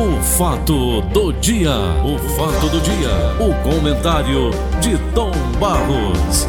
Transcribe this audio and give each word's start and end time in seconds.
O 0.00 0.22
fato 0.22 1.02
do 1.12 1.30
dia, 1.30 1.72
o 2.02 2.18
fato 2.30 2.70
do 2.70 2.80
dia, 2.80 3.10
o 3.38 3.52
comentário 3.62 4.50
de 4.80 4.96
Tom 5.12 5.30
Barros. 5.60 6.46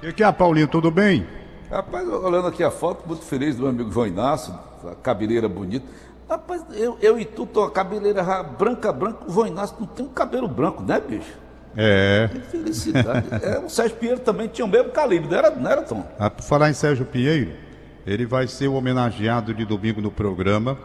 E 0.00 0.06
aqui 0.06 0.22
é 0.22 0.30
Paulinho, 0.30 0.68
tudo 0.68 0.88
bem? 0.88 1.26
Rapaz, 1.68 2.06
olhando 2.08 2.46
aqui 2.46 2.62
a 2.62 2.70
foto, 2.70 3.08
muito 3.08 3.24
feliz 3.24 3.56
do 3.56 3.62
meu 3.62 3.70
amigo 3.70 3.90
João 3.90 4.06
Inácio, 4.06 4.54
a 4.88 4.94
cabeleira 4.94 5.48
bonita. 5.48 5.84
Rapaz, 6.30 6.64
eu, 6.72 6.96
eu 7.02 7.18
e 7.18 7.24
tu 7.24 7.44
tô 7.44 7.64
a 7.64 7.70
cabeleira 7.72 8.22
branca, 8.44 8.92
branca, 8.92 9.24
o 9.28 9.32
João 9.32 9.48
Inácio 9.48 9.74
não 9.80 9.86
tem 9.88 10.06
um 10.06 10.10
cabelo 10.10 10.46
branco, 10.46 10.80
né, 10.80 11.00
bicho? 11.00 11.36
É. 11.76 12.30
Que 12.30 12.38
felicidade. 12.38 13.26
é, 13.42 13.58
o 13.58 13.68
Sérgio 13.68 13.96
Pinheiro 13.96 14.20
também 14.20 14.46
tinha 14.46 14.64
o 14.64 14.68
mesmo 14.68 14.92
calibre, 14.92 15.28
não 15.28 15.36
era, 15.36 15.50
não 15.50 15.68
era 15.68 15.82
Tom? 15.82 16.06
Ah, 16.20 16.30
por 16.30 16.44
falar 16.44 16.70
em 16.70 16.72
Sérgio 16.72 17.04
Pinheiro, 17.04 17.65
ele 18.06 18.24
vai 18.24 18.46
ser 18.46 18.68
o 18.68 18.74
homenageado 18.74 19.52
de 19.52 19.64
domingo 19.64 20.00
no 20.00 20.10
programa. 20.10 20.78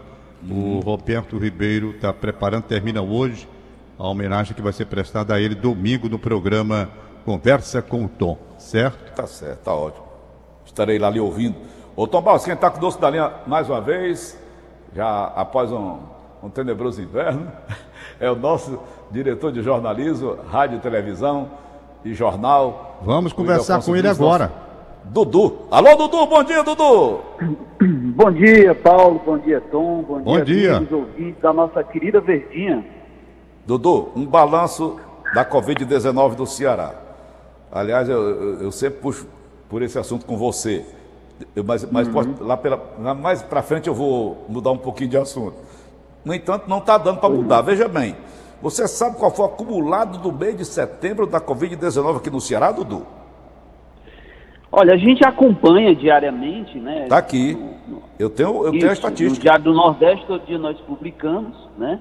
O 0.50 0.80
Roberto 0.80 1.38
Ribeiro 1.38 1.92
está 1.92 2.12
preparando, 2.12 2.64
termina 2.64 3.02
hoje 3.02 3.48
a 3.98 4.08
homenagem 4.08 4.56
que 4.56 4.62
vai 4.62 4.74
ser 4.74 4.86
prestada 4.86 5.36
a 5.36 5.40
ele 5.40 5.54
domingo 5.54 6.10
no 6.10 6.18
programa 6.18 6.90
Conversa 7.24 7.84
com 7.84 8.06
o 8.06 8.10
Tom, 8.10 8.36
certo? 8.58 9.14
Tá 9.14 9.28
certo, 9.28 9.60
tá 9.60 9.76
ótimo. 9.76 10.06
Estarei 10.66 10.98
lá 10.98 11.12
lhe 11.12 11.20
ouvindo. 11.20 11.56
Ô 11.96 12.08
Tom 12.08 12.20
Barros, 12.20 12.44
quem 12.44 12.56
está 12.56 12.72
conosco 12.72 13.00
da 13.00 13.12
linha 13.12 13.32
mais 13.46 13.70
uma 13.70 13.80
vez, 13.80 14.36
já 14.96 15.26
após 15.26 15.72
um, 15.72 16.00
um 16.42 16.50
tenebroso 16.50 17.00
inverno, 17.00 17.52
é 18.20 18.32
o 18.32 18.36
nosso 18.36 18.80
diretor 19.12 19.52
de 19.52 19.62
jornalismo, 19.62 20.38
rádio, 20.50 20.80
televisão 20.80 21.52
e 22.04 22.16
jornal. 22.16 23.00
Vamos 23.04 23.32
conversar 23.32 23.84
com 23.84 23.96
ele 23.96 24.08
agora. 24.08 24.71
Dudu. 25.04 25.68
Alô, 25.72 25.96
Dudu, 25.96 26.26
bom 26.28 26.44
dia, 26.44 26.64
Dudu. 26.64 27.20
Bom 28.14 28.32
dia, 28.32 28.76
Paulo, 28.76 29.20
bom 29.26 29.38
dia, 29.40 29.60
Tom, 29.72 30.04
bom, 30.04 30.20
Bom 30.20 30.42
dia. 30.42 30.80
dia, 30.80 30.88
ouvintes 30.96 31.42
da 31.42 31.52
nossa 31.52 31.84
querida 31.84 32.22
Verdinha. 32.22 32.86
Dudu, 33.66 34.10
um 34.16 34.26
balanço 34.26 34.98
da 35.34 35.44
Covid-19 35.44 36.36
do 36.36 36.46
Ceará. 36.46 36.94
Aliás, 37.72 38.08
eu, 38.08 38.22
eu, 38.22 38.62
eu 38.64 38.72
sempre 38.72 39.00
puxo 39.00 39.26
por 39.68 39.82
esse 39.82 39.98
assunto 39.98 40.26
com 40.28 40.38
você. 40.38 40.86
Eu, 41.56 41.64
mas 41.64 41.90
mas 41.92 42.08
Uhum. 42.08 42.14
posso- 42.14 42.44
lá, 42.44 42.56
pela, 42.56 42.80
lá 43.00 43.16
mais 43.16 43.42
para 43.42 43.64
frente 43.64 43.88
eu 43.88 43.96
vou 43.96 44.46
mudar 44.48 44.70
um 44.72 44.78
pouquinho 44.78 45.10
de 45.10 45.18
assunto. 45.18 45.56
No 46.24 46.36
entanto, 46.36 46.70
não 46.70 46.78
está 46.78 47.00
dando 47.00 47.20
para 47.20 47.30
mudar. 47.30 47.62
Veja 47.62 47.88
bem, 47.88 48.16
você 48.62 48.88
sabe 48.88 49.16
qual 49.18 49.32
foi 49.32 49.46
o 49.46 49.48
acumulado 49.48 50.20
do 50.20 50.32
mês 50.32 50.56
de 50.56 50.66
setembro 50.66 51.26
da 51.26 51.42
Covid-19 51.42 52.18
aqui 52.18 52.30
no 52.30 52.40
Ceará, 52.42 52.72
Dudu? 52.72 53.04
Olha, 54.72 54.94
a 54.94 54.98
gente 54.98 55.24
acompanha 55.26 55.94
diariamente, 55.94 56.80
né? 56.80 57.08
Tá 57.10 57.18
aqui. 57.18 57.54
no- 57.56 57.96
no- 57.96 58.04
Eu 58.18 58.30
tenho, 58.30 58.50
eu 58.66 58.72
tenho 58.72 58.74
a 58.74 58.78
Isso, 58.78 58.86
No 58.86 58.92
estatística. 58.94 59.42
Diário 59.42 59.64
do 59.66 59.74
Nordeste, 59.74 60.26
todo 60.28 60.46
dia 60.46 60.58
nós 60.58 60.80
publicamos, 60.82 61.56
né? 61.78 62.00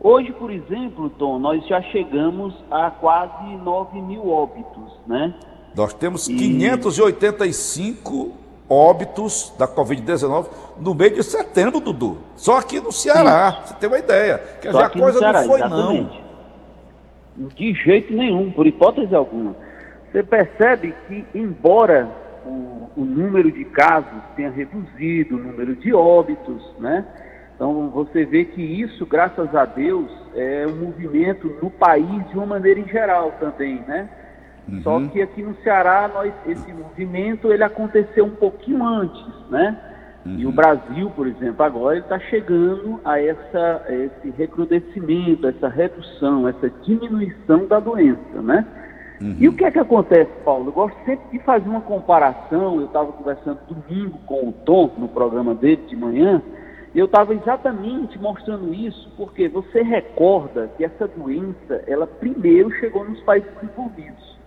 Hoje, 0.00 0.32
por 0.32 0.50
exemplo, 0.50 1.10
Tom, 1.10 1.38
nós 1.38 1.66
já 1.66 1.82
chegamos 1.82 2.54
a 2.70 2.90
quase 2.90 3.56
9 3.56 4.00
mil 4.00 4.28
óbitos, 4.30 4.92
né? 5.06 5.34
Nós 5.76 5.92
temos 5.92 6.28
E- 6.28 6.34
585 6.36 8.32
óbitos 8.70 9.52
da 9.58 9.66
Covid-19 9.66 10.46
no 10.80 10.94
mês 10.94 11.14
de 11.14 11.22
setembro, 11.22 11.80
Dudu. 11.80 12.18
Só 12.36 12.58
aqui 12.58 12.80
no 12.80 12.92
Ceará, 12.92 13.62
você 13.64 13.74
tem 13.74 13.88
uma 13.88 13.98
ideia. 13.98 14.38
Quer 14.62 14.72
Só 14.72 14.82
dizer, 14.86 14.98
a 14.98 15.02
coisa 15.02 15.18
Ceará, 15.18 15.40
não 15.40 15.48
foi, 15.48 15.58
exatamente. 15.60 16.20
De 17.56 17.74
jeito 17.74 18.12
nenhum, 18.14 18.50
por 18.50 18.66
hipótese 18.66 19.14
alguma. 19.14 19.54
Você 20.10 20.22
percebe 20.22 20.94
que, 21.06 21.24
embora 21.34 22.08
o, 22.44 22.90
o 22.96 23.04
número 23.04 23.50
de 23.50 23.64
casos 23.66 24.22
tenha 24.36 24.50
reduzido, 24.50 25.36
o 25.36 25.38
número 25.38 25.76
de 25.76 25.92
óbitos, 25.92 26.62
né? 26.78 27.04
Então 27.54 27.90
você 27.90 28.24
vê 28.24 28.44
que 28.44 28.62
isso, 28.62 29.04
graças 29.04 29.52
a 29.54 29.64
Deus, 29.64 30.10
é 30.34 30.64
um 30.68 30.76
movimento 30.76 31.48
no 31.60 31.70
país 31.70 32.28
de 32.28 32.36
uma 32.36 32.46
maneira 32.46 32.78
em 32.78 32.88
geral 32.88 33.32
também, 33.40 33.82
né? 33.86 34.08
Só 34.82 35.00
que 35.08 35.20
aqui 35.22 35.42
no 35.42 35.56
Ceará, 35.62 36.10
nós, 36.12 36.32
esse 36.46 36.72
movimento 36.72 37.50
ele 37.50 37.64
aconteceu 37.64 38.26
um 38.26 38.36
pouquinho 38.36 38.84
antes, 38.84 39.26
né? 39.50 39.76
E 40.26 40.44
o 40.46 40.52
Brasil, 40.52 41.10
por 41.16 41.26
exemplo, 41.26 41.64
agora 41.64 41.98
está 41.98 42.18
chegando 42.18 43.00
a 43.02 43.18
essa, 43.18 43.82
a 43.88 43.94
esse 43.94 44.30
recrudescimento, 44.36 45.46
essa 45.46 45.68
redução, 45.68 46.46
essa 46.46 46.68
diminuição 46.82 47.66
da 47.66 47.80
doença, 47.80 48.42
né? 48.42 48.66
E 49.20 49.48
o 49.48 49.52
que 49.52 49.64
é 49.64 49.70
que 49.70 49.78
acontece, 49.78 50.30
Paulo? 50.44 50.68
Eu 50.68 50.72
gosto 50.72 50.96
sempre 51.04 51.24
de 51.32 51.38
fazer 51.40 51.68
uma 51.68 51.80
comparação. 51.80 52.76
Eu 52.80 52.86
estava 52.86 53.12
conversando 53.12 53.58
domingo 53.68 54.18
com 54.26 54.48
o 54.48 54.52
Tom, 54.52 54.92
no 54.96 55.08
programa 55.08 55.54
dele 55.54 55.82
de 55.88 55.96
manhã, 55.96 56.40
e 56.94 56.98
eu 56.98 57.06
estava 57.06 57.34
exatamente 57.34 58.18
mostrando 58.18 58.72
isso, 58.72 59.12
porque 59.16 59.48
você 59.48 59.82
recorda 59.82 60.70
que 60.76 60.84
essa 60.84 61.06
doença, 61.08 61.82
ela 61.86 62.06
primeiro 62.06 62.70
chegou 62.78 63.04
nos 63.04 63.20
países 63.22 63.50
desenvolvidos. 63.60 64.38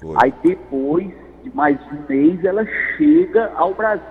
Foi. 0.00 0.16
Aí 0.22 0.32
depois 0.42 1.10
de 1.42 1.54
mais 1.54 1.78
de 1.78 1.94
um 1.94 2.02
mês 2.08 2.44
ela 2.44 2.64
chega 2.96 3.52
ao 3.56 3.74
Brasil. 3.74 4.02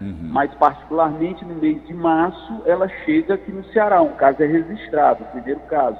Mais 0.00 0.52
particularmente 0.54 1.44
no 1.44 1.54
mês 1.54 1.82
de 1.86 1.94
março 1.94 2.62
ela 2.66 2.88
chega 3.04 3.34
aqui 3.34 3.50
no 3.50 3.64
Ceará. 3.66 4.02
Um 4.02 4.14
caso 4.14 4.42
é 4.42 4.46
registrado, 4.46 5.24
o 5.24 5.26
primeiro 5.28 5.60
caso. 5.60 5.98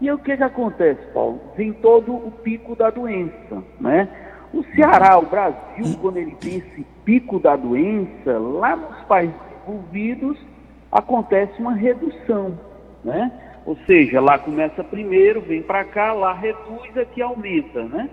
E 0.00 0.10
o 0.10 0.18
que 0.18 0.36
que 0.36 0.42
acontece, 0.42 1.00
Paulo? 1.12 1.40
Vem 1.56 1.72
todo 1.72 2.12
o 2.14 2.30
pico 2.42 2.74
da 2.74 2.90
doença, 2.90 3.62
né? 3.80 4.08
O 4.52 4.62
Ceará, 4.74 5.18
o 5.18 5.26
Brasil, 5.26 5.98
quando 6.00 6.16
ele 6.16 6.34
tem 6.40 6.56
esse 6.56 6.86
pico 7.04 7.38
da 7.38 7.56
doença, 7.56 8.38
lá 8.38 8.76
nos 8.76 9.00
países 9.04 9.34
desenvolvidos, 9.48 10.38
acontece 10.92 11.60
uma 11.60 11.74
redução, 11.74 12.58
né? 13.04 13.32
Ou 13.66 13.76
seja, 13.86 14.20
lá 14.20 14.38
começa 14.38 14.84
primeiro, 14.84 15.40
vem 15.40 15.62
para 15.62 15.84
cá, 15.84 16.12
lá 16.12 16.32
reduz, 16.34 16.96
aqui 16.96 17.22
aumenta, 17.22 17.82
né? 17.84 18.08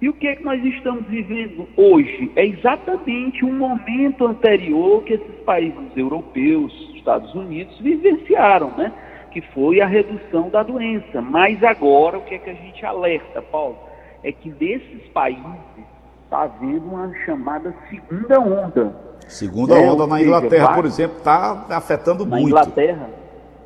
E 0.00 0.08
o 0.08 0.12
que 0.12 0.26
é 0.26 0.34
que 0.34 0.44
nós 0.44 0.62
estamos 0.64 1.06
vivendo 1.06 1.68
hoje? 1.76 2.30
É 2.34 2.44
exatamente 2.44 3.44
um 3.44 3.52
momento 3.52 4.26
anterior 4.26 5.02
que 5.04 5.14
esses 5.14 5.36
países 5.44 5.96
europeus, 5.96 6.72
Estados 6.96 7.32
Unidos, 7.34 7.78
vivenciaram, 7.80 8.72
né? 8.76 8.92
Que 9.32 9.40
foi 9.40 9.80
a 9.80 9.86
redução 9.86 10.50
da 10.50 10.62
doença. 10.62 11.20
Mas 11.22 11.62
agora, 11.64 12.18
o 12.18 12.22
que 12.22 12.34
é 12.34 12.38
que 12.38 12.50
a 12.50 12.54
gente 12.54 12.84
alerta, 12.84 13.40
Paulo? 13.40 13.76
É 14.22 14.30
que 14.30 14.50
nesses 14.50 15.08
países 15.08 15.44
está 16.24 16.42
havendo 16.42 16.84
uma 16.86 17.12
chamada 17.24 17.74
segunda 17.88 18.38
onda. 18.40 18.94
Segunda 19.28 19.74
É, 19.76 19.80
onda 19.90 20.06
na 20.06 20.16
seja, 20.16 20.26
Inglaterra, 20.28 20.66
vai- 20.66 20.74
por 20.74 20.84
exemplo, 20.84 21.16
está 21.18 21.66
afetando 21.70 22.24
na 22.26 22.36
muito. 22.36 22.48
Inglaterra, 22.48 23.08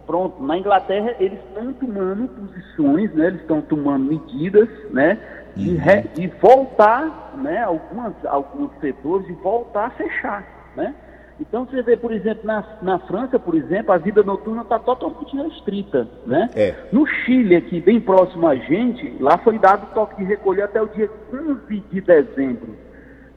pronto, 0.07 0.43
na 0.43 0.57
Inglaterra 0.57 1.15
eles 1.19 1.39
estão 1.49 1.73
tomando 1.73 2.29
posições, 2.29 3.13
né? 3.15 3.27
Eles 3.27 3.41
estão 3.41 3.61
tomando 3.61 4.05
medidas, 4.05 4.69
né? 4.93 5.19
De, 5.57 5.71
Uhum. 5.71 5.77
re- 5.79 6.05
de 6.15 6.27
voltar, 6.41 7.33
né? 7.39 7.63
Algumas, 7.65 8.13
alguns 8.27 8.71
setores 8.81 9.27
de 9.27 9.33
voltar 9.35 9.87
a 9.87 9.91
fechar, 9.91 10.45
né? 10.77 10.95
Então 11.39 11.67
você 11.67 11.83
vê, 11.83 11.97
por 11.97 12.13
exemplo, 12.13 12.47
na, 12.47 12.65
na 12.81 12.99
França, 13.01 13.39
por 13.39 13.55
exemplo, 13.55 13.93
a 13.93 13.99
vida 13.99 14.23
noturna 14.23 14.63
está 14.63 14.79
totalmente 14.79 15.37
restrita, 15.37 16.09
né? 16.27 16.49
É. 16.55 16.75
No 16.91 17.07
Chile, 17.07 17.57
aqui 17.57 17.81
bem 17.81 18.01
próximo 18.01 18.47
a 18.47 18.57
gente, 18.57 19.17
lá 19.21 19.37
foi 19.39 19.59
dado 19.59 19.93
toque 19.93 20.17
de 20.17 20.25
recolher 20.25 20.63
até 20.63 20.81
o 20.81 20.87
dia 20.89 21.11
15 21.31 21.85
de 21.93 22.01
dezembro. 22.01 22.75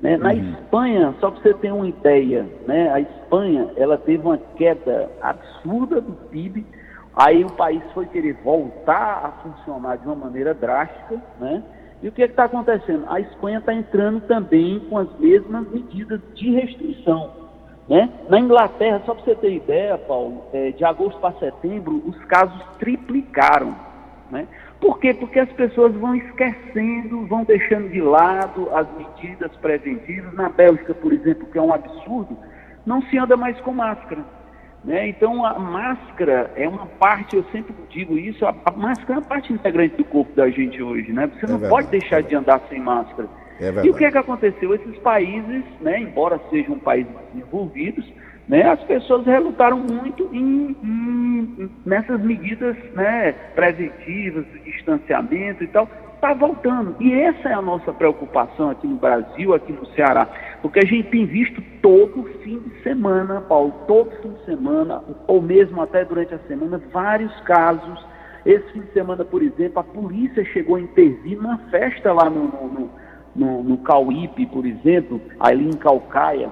né? 0.01 0.15
Na 0.15 0.33
Espanha, 0.33 1.13
só 1.19 1.29
para 1.29 1.41
você 1.41 1.53
ter 1.55 1.73
uma 1.73 1.87
ideia, 1.87 2.47
né? 2.65 2.89
a 2.93 3.01
Espanha 3.01 3.69
ela 3.75 3.97
teve 3.97 4.25
uma 4.25 4.37
queda 4.37 5.11
absurda 5.21 5.99
do 5.99 6.13
PIB, 6.29 6.65
aí 7.13 7.43
o 7.43 7.51
país 7.51 7.83
foi 7.93 8.05
querer 8.05 8.33
voltar 8.43 9.25
a 9.25 9.31
funcionar 9.43 9.97
de 9.97 10.05
uma 10.05 10.15
maneira 10.15 10.53
drástica, 10.53 11.21
né? 11.39 11.61
E 12.01 12.07
o 12.07 12.13
que 12.13 12.21
está 12.21 12.45
acontecendo? 12.45 13.03
A 13.09 13.19
Espanha 13.19 13.59
está 13.59 13.73
entrando 13.73 14.21
também 14.21 14.79
com 14.89 14.97
as 14.97 15.19
mesmas 15.19 15.69
medidas 15.69 16.21
de 16.33 16.49
restrição. 16.51 17.38
Né? 17.89 18.07
Na 18.29 18.39
Inglaterra, 18.39 19.01
só 19.03 19.15
para 19.15 19.23
você 19.23 19.35
ter 19.35 19.51
ideia, 19.55 19.97
Paulo, 19.97 20.43
é, 20.53 20.71
de 20.71 20.85
agosto 20.85 21.19
para 21.19 21.33
setembro, 21.39 22.03
os 22.05 22.23
casos 22.25 22.61
triplicaram. 22.77 23.75
Né? 24.29 24.47
Por 24.79 24.99
quê? 24.99 25.11
Porque 25.11 25.39
as 25.39 25.51
pessoas 25.53 25.93
vão 25.95 26.15
esquecendo, 26.15 27.25
vão 27.25 27.43
deixando 27.43 27.89
de 27.89 27.99
lado 27.99 28.69
as 28.75 28.87
medidas 28.95 29.51
preventivas. 29.57 30.31
Na 30.35 30.49
Bélgica, 30.49 30.93
por 30.93 31.11
exemplo, 31.11 31.47
que 31.47 31.57
é 31.57 31.61
um 31.61 31.73
absurdo, 31.73 32.37
não 32.85 33.01
se 33.01 33.17
anda 33.17 33.35
mais 33.35 33.59
com 33.61 33.73
máscara. 33.73 34.23
Né? 34.83 35.09
Então, 35.09 35.43
a 35.43 35.57
máscara 35.57 36.51
é 36.55 36.69
uma 36.69 36.85
parte, 36.85 37.35
eu 37.35 37.43
sempre 37.51 37.73
digo 37.89 38.19
isso, 38.19 38.45
a, 38.45 38.53
a 38.65 38.71
máscara 38.71 39.13
é 39.13 39.17
uma 39.17 39.27
parte 39.27 39.51
integrante 39.51 39.97
do 39.97 40.03
corpo 40.03 40.31
da 40.35 40.47
gente 40.49 40.81
hoje. 40.81 41.11
Né? 41.11 41.27
Você 41.27 41.47
não 41.47 41.57
verdade, 41.57 41.69
pode 41.69 41.87
deixar 41.87 42.21
de 42.21 42.35
andar 42.35 42.61
sem 42.69 42.79
máscara. 42.79 43.27
É 43.59 43.85
e 43.85 43.89
o 43.89 43.93
que 43.93 44.05
é 44.05 44.11
que 44.11 44.17
aconteceu? 44.17 44.73
Esses 44.73 44.97
países, 44.99 45.63
né, 45.81 45.99
embora 45.99 46.39
sejam 46.49 46.79
países 46.79 47.11
desenvolvidos, 47.33 48.05
né, 48.47 48.63
as 48.63 48.81
pessoas 48.83 49.25
relutaram 49.25 49.77
muito 49.77 50.29
em- 50.33 50.75
em- 50.83 51.69
nessas 51.85 52.19
medidas 52.21 52.75
né, 52.93 53.33
preventivas, 53.53 54.45
de 54.45 54.59
distanciamento 54.71 55.63
e 55.63 55.67
tal, 55.67 55.87
está 56.15 56.33
voltando. 56.33 56.95
E 56.99 57.13
essa 57.13 57.49
é 57.49 57.53
a 57.53 57.61
nossa 57.61 57.93
preocupação 57.93 58.69
aqui 58.69 58.87
no 58.87 58.95
Brasil, 58.95 59.53
aqui 59.53 59.71
no 59.71 59.85
Ceará, 59.87 60.27
porque 60.61 60.79
a 60.79 60.85
gente 60.85 61.09
tem 61.09 61.25
visto 61.25 61.61
todo 61.81 62.23
fim 62.43 62.59
de 62.59 62.81
semana, 62.83 63.41
Paulo, 63.41 63.73
todo 63.87 64.11
fim 64.21 64.33
de 64.33 64.45
semana, 64.45 65.01
ou 65.27 65.41
mesmo 65.41 65.81
até 65.81 66.03
durante 66.03 66.33
a 66.33 66.39
semana, 66.39 66.81
vários 66.91 67.37
casos. 67.41 68.05
Esse 68.45 68.71
fim 68.73 68.81
de 68.81 68.91
semana, 68.93 69.23
por 69.23 69.41
exemplo, 69.41 69.79
a 69.79 69.83
polícia 69.83 70.43
chegou 70.45 70.75
a 70.75 70.81
intervir 70.81 71.37
numa 71.37 71.57
festa 71.69 72.11
lá 72.11 72.29
no, 72.29 72.45
no, 72.45 72.67
no, 72.67 72.89
no 73.35 73.77
Cauípe, 73.79 74.45
por 74.47 74.65
exemplo, 74.65 75.21
ali 75.39 75.67
em 75.67 75.77
Calcaia, 75.77 76.49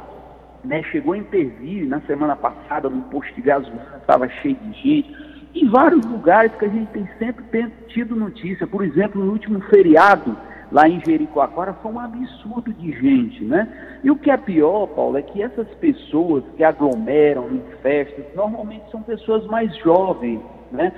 né, 0.63 0.83
chegou 0.83 1.13
a 1.13 1.17
intervir 1.17 1.87
na 1.87 2.01
semana 2.01 2.35
passada 2.35 2.89
no 2.89 3.03
posto 3.03 3.33
de 3.35 3.41
gasolina, 3.41 3.85
estava 3.97 4.27
cheio 4.27 4.55
de 4.55 4.73
gente 4.73 5.27
em 5.55 5.67
vários 5.69 6.05
lugares 6.05 6.51
que 6.55 6.65
a 6.65 6.69
gente 6.69 6.87
tem 6.91 7.07
sempre 7.17 7.71
tido 7.87 8.15
notícia. 8.15 8.67
Por 8.67 8.83
exemplo, 8.83 9.23
no 9.23 9.31
último 9.31 9.59
feriado, 9.61 10.37
lá 10.71 10.87
em 10.87 11.01
Jericoacoara, 11.05 11.73
foi 11.81 11.91
um 11.91 11.99
absurdo 11.99 12.71
de 12.73 12.91
gente, 12.91 13.43
né? 13.43 13.67
E 14.03 14.11
o 14.11 14.15
que 14.15 14.29
é 14.29 14.37
pior, 14.37 14.87
Paulo, 14.87 15.17
é 15.17 15.21
que 15.21 15.41
essas 15.41 15.67
pessoas 15.75 16.43
que 16.55 16.63
aglomeram 16.63 17.49
em 17.51 17.61
festas, 17.81 18.25
normalmente 18.35 18.89
são 18.91 19.01
pessoas 19.01 19.45
mais 19.47 19.75
jovens, 19.77 20.41
né? 20.71 20.91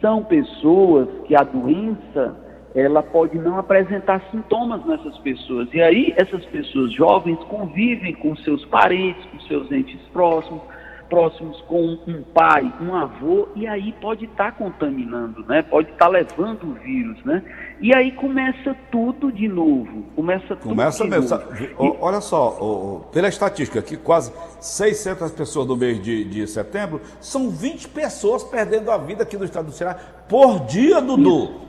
São 0.00 0.22
pessoas 0.22 1.08
que 1.26 1.34
a 1.34 1.42
doença, 1.42 2.36
ela 2.76 3.02
pode 3.02 3.38
não 3.38 3.58
apresentar 3.58 4.20
sintomas 4.30 4.84
nessas 4.84 5.16
pessoas. 5.18 5.66
E 5.72 5.80
aí, 5.80 6.12
essas 6.16 6.44
pessoas 6.46 6.92
jovens 6.92 7.38
convivem 7.44 8.14
com 8.14 8.36
seus 8.36 8.64
parentes, 8.66 9.24
com 9.30 9.40
seus 9.40 9.72
entes 9.72 9.98
próximos, 10.12 10.60
próximos 11.08 11.58
com 11.62 11.98
um 12.06 12.22
pai, 12.34 12.70
um 12.82 12.94
avô, 12.94 13.48
e 13.54 13.66
aí 13.66 13.94
pode 14.00 14.26
estar 14.26 14.52
tá 14.52 14.52
contaminando, 14.52 15.42
né? 15.46 15.62
Pode 15.62 15.90
estar 15.90 16.06
tá 16.06 16.10
levando 16.10 16.64
o 16.64 16.74
vírus, 16.74 17.16
né? 17.24 17.42
E 17.80 17.94
aí 17.94 18.12
começa 18.12 18.76
tudo 18.90 19.32
de 19.32 19.48
novo. 19.48 20.04
Começa 20.14 20.48
tudo 20.48 20.68
começa 20.68 21.04
de 21.04 21.10
mesmo. 21.10 21.38
novo. 21.78 21.96
Olha 22.00 22.20
só, 22.20 23.08
pela 23.10 23.28
estatística 23.28 23.78
aqui, 23.78 23.96
quase 23.96 24.32
600 24.60 25.30
pessoas 25.32 25.66
no 25.66 25.76
mês 25.76 26.02
de, 26.02 26.24
de 26.24 26.46
setembro, 26.46 27.00
são 27.20 27.48
20 27.48 27.88
pessoas 27.88 28.44
perdendo 28.44 28.90
a 28.90 28.98
vida 28.98 29.22
aqui 29.22 29.38
no 29.38 29.44
estado 29.44 29.66
do 29.66 29.72
Ceará 29.72 29.94
por 30.28 30.66
dia, 30.66 31.00
Dudu. 31.00 31.44
Isso. 31.44 31.65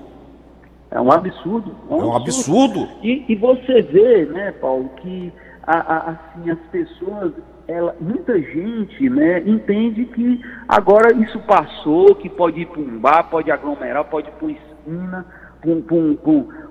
É 0.90 1.02
um 1.02 1.12
absurdo. 1.12 1.76
É 1.90 1.94
um, 1.94 2.02
é 2.02 2.06
um 2.06 2.16
absurdo. 2.16 2.82
absurdo. 2.82 3.04
E, 3.04 3.26
e, 3.28 3.36
você 3.36 3.82
vê, 3.82 4.26
né, 4.26 4.52
Paulo, 4.54 4.90
que 4.98 5.34
a, 5.64 5.78
a, 5.78 6.12
assim, 6.12 6.50
as 6.50 6.60
pessoas 6.72 7.34
ela, 7.68 7.96
muita 8.00 8.40
gente 8.40 9.10
né, 9.10 9.44
entende 9.46 10.06
que 10.06 10.42
agora 10.68 11.14
isso 11.14 11.40
passou, 11.42 12.16
que 12.16 12.30
pode 12.30 12.62
ir 12.62 12.66
para 12.68 12.80
um 12.80 12.98
bar, 12.98 13.24
pode 13.30 13.52
aglomerar, 13.52 14.06
pode 14.06 14.30
ir 14.30 14.32
para 14.32 14.46
uma 14.46 14.52
esquina, 14.54 15.26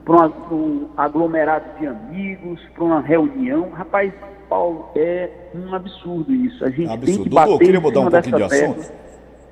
para 0.04 0.54
um, 0.54 0.88
aglomerado 0.96 1.78
de 1.78 1.86
amigos, 1.86 2.60
para 2.74 2.84
uma 2.84 3.00
reunião. 3.00 3.70
Rapaz, 3.70 4.12
Paulo, 4.48 4.88
é 4.94 5.30
um 5.54 5.74
absurdo 5.74 6.32
isso. 6.32 6.64
A 6.64 6.70
gente 6.70 6.88
absurdo. 6.90 7.04
tem 7.04 7.22
que 7.24 7.28
bater 7.28 7.50
Dudu, 7.50 7.54
eu 7.54 7.66
queria 7.66 7.80
mudar 7.80 8.00
um 8.00 8.10
pouquinho 8.10 8.36
de 8.36 8.42
assunto. 8.42 8.92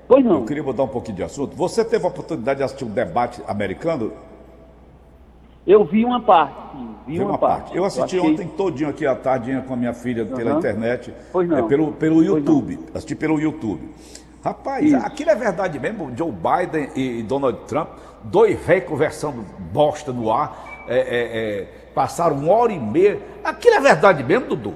Pois 0.06 0.24
não. 0.24 0.34
Eu 0.36 0.44
queria 0.44 0.62
mudar 0.62 0.82
um 0.84 0.88
pouquinho 0.88 1.16
de 1.16 1.22
assunto. 1.22 1.56
Você 1.56 1.84
teve 1.84 2.04
a 2.04 2.08
oportunidade 2.08 2.58
de 2.58 2.64
assistir 2.64 2.84
um 2.84 2.90
debate 2.90 3.42
americano 3.46 4.12
eu 5.66 5.84
vi 5.84 6.04
uma 6.04 6.20
parte, 6.20 6.54
sim. 6.72 6.88
Vi 7.06 7.18
uma, 7.20 7.30
uma 7.30 7.38
parte. 7.38 7.62
parte. 7.62 7.76
Eu 7.76 7.84
assisti 7.84 8.16
eu 8.16 8.22
achei... 8.22 8.34
ontem 8.34 8.48
todinho 8.48 8.90
aqui 8.90 9.06
à 9.06 9.14
tardinha 9.14 9.62
com 9.62 9.74
a 9.74 9.76
minha 9.76 9.94
filha 9.94 10.24
uhum. 10.24 10.34
pela 10.34 10.52
internet. 10.52 11.14
Pois 11.32 11.48
não. 11.48 11.58
É, 11.58 11.62
pelo, 11.62 11.92
pelo 11.92 12.22
YouTube. 12.22 12.78
Assisti 12.94 13.14
pelo 13.14 13.40
YouTube. 13.40 13.90
Rapaz, 14.44 14.84
Isso. 14.84 14.96
aquilo 14.96 15.30
é 15.30 15.34
verdade 15.34 15.78
mesmo? 15.78 16.12
Joe 16.14 16.30
Biden 16.30 16.90
e 16.94 17.22
Donald 17.22 17.60
Trump, 17.66 17.88
dois 18.24 18.58
velhos 18.60 18.84
conversando 18.86 19.42
bosta 19.72 20.12
no 20.12 20.30
ar, 20.30 20.84
é, 20.86 20.98
é, 20.98 21.60
é, 21.60 21.68
passaram 21.94 22.36
uma 22.36 22.52
hora 22.52 22.72
e 22.72 22.78
meia. 22.78 23.18
Aquilo 23.42 23.76
é 23.76 23.80
verdade 23.80 24.22
mesmo, 24.22 24.48
Dudu? 24.48 24.74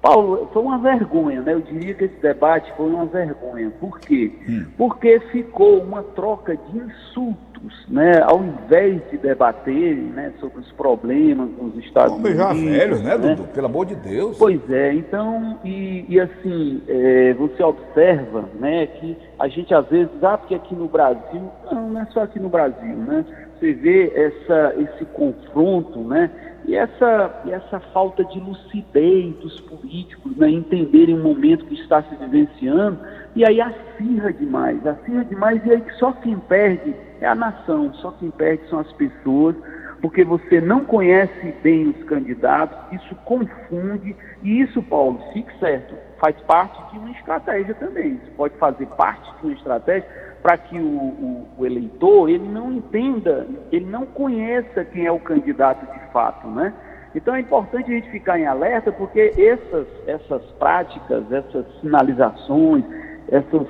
Paulo, 0.00 0.48
foi 0.52 0.62
uma 0.62 0.78
vergonha, 0.78 1.42
né? 1.42 1.52
Eu 1.52 1.60
diria 1.60 1.92
que 1.92 2.04
esse 2.04 2.16
debate 2.22 2.72
foi 2.76 2.86
uma 2.86 3.04
vergonha. 3.04 3.70
Por 3.78 3.98
quê? 3.98 4.32
Hum. 4.48 4.66
Porque 4.78 5.20
ficou 5.32 5.82
uma 5.82 6.02
troca 6.02 6.56
de 6.56 6.78
insultos 6.78 7.45
né, 7.88 8.20
ao 8.22 8.42
invés 8.42 9.00
de 9.10 9.18
debaterem 9.18 10.04
né, 10.04 10.32
sobre 10.40 10.60
os 10.60 10.70
problemas 10.72 11.48
nos 11.50 11.76
Estados 11.84 12.12
Vamos 12.12 12.30
Unidos. 12.30 12.46
já 12.46 12.52
velhos, 12.52 13.02
né, 13.02 13.16
né, 13.16 13.34
Dudu? 13.34 13.48
Pelo 13.48 13.66
amor 13.66 13.86
de 13.86 13.94
Deus. 13.96 14.36
Pois 14.38 14.60
é, 14.70 14.94
então, 14.94 15.58
e, 15.64 16.04
e 16.08 16.20
assim, 16.20 16.82
é, 16.88 17.34
você 17.34 17.62
observa 17.62 18.48
né, 18.58 18.86
que 18.86 19.16
a 19.38 19.48
gente 19.48 19.74
às 19.74 19.86
vezes, 19.88 20.12
ah, 20.22 20.38
porque 20.38 20.54
aqui 20.54 20.74
no 20.74 20.88
Brasil, 20.88 21.50
não, 21.70 21.90
não 21.90 22.00
é 22.00 22.06
só 22.06 22.22
aqui 22.22 22.38
no 22.38 22.48
Brasil, 22.48 22.96
né? 22.96 23.24
Você 23.58 23.72
vê 23.72 24.12
essa, 24.14 24.74
esse 24.78 25.04
confronto, 25.06 26.00
né? 26.00 26.30
E 26.66 26.74
essa, 26.74 27.42
e 27.44 27.52
essa 27.52 27.78
falta 27.78 28.24
de 28.24 28.40
lucidez 28.40 29.34
dos 29.36 29.60
políticos, 29.60 30.36
né, 30.36 30.50
entenderem 30.50 31.14
o 31.14 31.22
momento 31.22 31.64
que 31.64 31.74
está 31.74 32.02
se 32.02 32.14
vivenciando, 32.16 32.98
e 33.36 33.44
aí 33.44 33.60
acirra 33.60 34.32
demais, 34.32 34.84
acirra 34.84 35.24
demais, 35.24 35.64
e 35.64 35.70
aí 35.70 35.82
só 35.98 36.10
quem 36.12 36.36
perde 36.40 36.92
é 37.20 37.26
a 37.26 37.34
nação, 37.34 37.92
só 37.94 38.10
quem 38.12 38.30
perde 38.30 38.68
são 38.68 38.80
as 38.80 38.92
pessoas, 38.92 39.56
porque 40.00 40.24
você 40.24 40.60
não 40.60 40.84
conhece 40.84 41.54
bem 41.62 41.88
os 41.88 42.04
candidatos, 42.04 42.78
isso 42.92 43.14
confunde, 43.24 44.14
e 44.42 44.60
isso, 44.60 44.82
Paulo, 44.82 45.20
fique 45.32 45.52
certo, 45.58 45.94
faz 46.18 46.36
parte 46.42 46.92
de 46.92 46.98
uma 46.98 47.10
estratégia 47.10 47.74
também, 47.74 48.20
isso 48.22 48.30
pode 48.36 48.54
fazer 48.56 48.86
parte 48.88 49.30
de 49.40 49.46
uma 49.46 49.54
estratégia 49.54 50.08
para 50.42 50.58
que 50.58 50.78
o, 50.78 50.86
o, 50.86 51.48
o, 51.58 51.66
eleitor 51.66 52.28
ele 52.28 52.46
não 52.46 52.72
entenda, 52.72 53.46
ele 53.72 53.86
não 53.86 54.06
conheça 54.06 54.84
quem 54.84 55.06
é 55.06 55.10
o 55.10 55.18
candidato 55.18 55.84
de 55.92 56.12
fato, 56.12 56.46
né? 56.46 56.72
Então 57.14 57.34
é 57.34 57.40
importante 57.40 57.90
a 57.90 57.94
gente 57.94 58.10
ficar 58.10 58.38
em 58.38 58.46
alerta 58.46 58.92
porque 58.92 59.32
essas, 59.36 59.86
essas 60.06 60.42
práticas, 60.52 61.24
essas 61.32 61.64
sinalizações, 61.80 62.84
essas, 63.28 63.66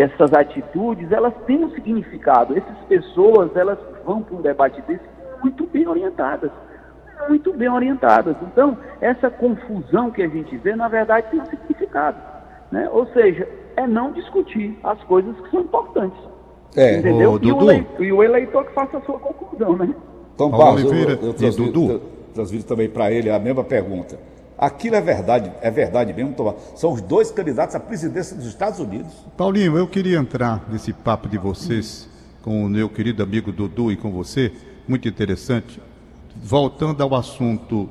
essas 0.00 0.32
atitudes, 0.32 1.10
elas 1.10 1.34
têm 1.46 1.64
um 1.64 1.70
significado. 1.70 2.56
Essas 2.56 2.78
pessoas, 2.88 3.54
elas 3.56 3.78
vão 4.04 4.22
para 4.22 4.36
um 4.36 4.40
debate 4.40 4.80
desse 4.82 5.04
muito 5.42 5.66
bem 5.66 5.86
orientadas, 5.86 6.50
muito 7.28 7.52
bem 7.52 7.68
orientadas. 7.68 8.36
Então, 8.42 8.76
essa 9.00 9.30
confusão 9.30 10.10
que 10.10 10.22
a 10.22 10.28
gente 10.28 10.56
vê, 10.58 10.74
na 10.74 10.88
verdade, 10.88 11.28
tem 11.30 11.40
um 11.40 11.46
significado. 11.46 12.18
Né? 12.70 12.88
Ou 12.92 13.06
seja, 13.08 13.48
é 13.76 13.86
não 13.86 14.12
discutir 14.12 14.78
as 14.84 15.02
coisas 15.04 15.34
que 15.40 15.50
são 15.50 15.60
importantes. 15.60 16.18
É, 16.76 16.98
entendeu? 16.98 17.32
O, 17.32 17.38
e, 17.42 17.52
o 17.52 17.60
eleitor, 17.62 18.04
e, 18.04 18.12
o 18.12 18.22
eleitor, 18.22 18.66
que 18.66 18.74
faça 18.74 18.98
a 18.98 19.00
sua 19.00 19.18
conclusão, 19.18 19.76
né? 19.76 19.94
Tom 20.36 20.50
Barros, 20.50 20.84
Oliveira 20.84 21.12
eu, 21.12 21.28
eu 21.28 21.34
transfiro, 21.34 21.72
Dudu. 21.72 22.00
transfiro 22.34 22.62
também 22.64 22.88
para 22.88 23.10
ele 23.10 23.30
a 23.30 23.38
mesma 23.38 23.64
pergunta. 23.64 24.18
Aquilo 24.58 24.96
é 24.96 25.00
verdade, 25.00 25.52
é 25.60 25.70
verdade 25.70 26.12
mesmo, 26.12 26.32
Tom 26.32 26.58
São 26.74 26.92
os 26.92 27.00
dois 27.00 27.30
candidatos 27.30 27.76
à 27.76 27.80
presidência 27.80 28.34
dos 28.34 28.46
Estados 28.46 28.80
Unidos. 28.80 29.12
Paulinho, 29.36 29.78
eu 29.78 29.86
queria 29.86 30.18
entrar 30.18 30.66
nesse 30.68 30.92
papo 30.92 31.28
de 31.28 31.38
vocês 31.38 32.08
com 32.42 32.64
o 32.64 32.68
meu 32.68 32.88
querido 32.88 33.22
amigo 33.22 33.52
Dudu 33.52 33.92
e 33.92 33.96
com 33.96 34.10
você, 34.10 34.52
muito 34.88 35.06
interessante. 35.06 35.80
Voltando 36.42 37.02
ao 37.02 37.14
assunto 37.14 37.88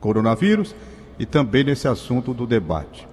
coronavírus 0.00 0.76
e 1.18 1.26
também 1.26 1.64
nesse 1.64 1.88
assunto 1.88 2.32
do 2.32 2.46
debate. 2.46 3.08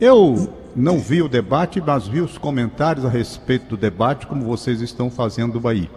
Eu 0.00 0.52
não 0.74 0.98
vi 0.98 1.22
o 1.22 1.28
debate, 1.28 1.80
mas 1.80 2.08
vi 2.08 2.20
os 2.20 2.36
comentários 2.36 3.04
a 3.04 3.08
respeito 3.08 3.68
do 3.68 3.76
debate, 3.76 4.26
como 4.26 4.44
vocês 4.44 4.80
estão 4.80 5.08
fazendo 5.08 5.66
aí. 5.68 5.88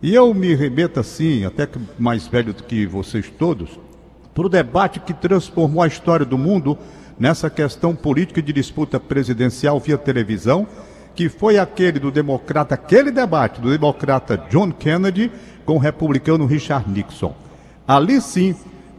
E 0.00 0.14
eu 0.14 0.32
me 0.32 0.54
remeto 0.54 1.00
assim, 1.00 1.44
até 1.44 1.68
mais 1.98 2.26
velho 2.26 2.54
do 2.54 2.62
que 2.62 2.86
vocês 2.86 3.28
todos, 3.28 3.78
para 4.38 4.46
o 4.46 4.48
debate 4.48 5.00
que 5.00 5.12
transformou 5.12 5.82
a 5.82 5.88
história 5.88 6.24
do 6.24 6.38
mundo 6.38 6.78
nessa 7.18 7.50
questão 7.50 7.92
política 7.92 8.40
de 8.40 8.52
disputa 8.52 9.00
presidencial 9.00 9.80
via 9.80 9.98
televisão, 9.98 10.64
que 11.12 11.28
foi 11.28 11.58
aquele 11.58 11.98
do 11.98 12.12
democrata, 12.12 12.76
aquele 12.76 13.10
debate 13.10 13.60
do 13.60 13.68
democrata 13.68 14.40
John 14.48 14.70
Kennedy 14.70 15.32
com 15.66 15.74
o 15.74 15.78
republicano 15.78 16.46
Richard 16.46 16.88
Nixon. 16.88 17.34
Ali 17.84 18.20
sim, 18.20 18.54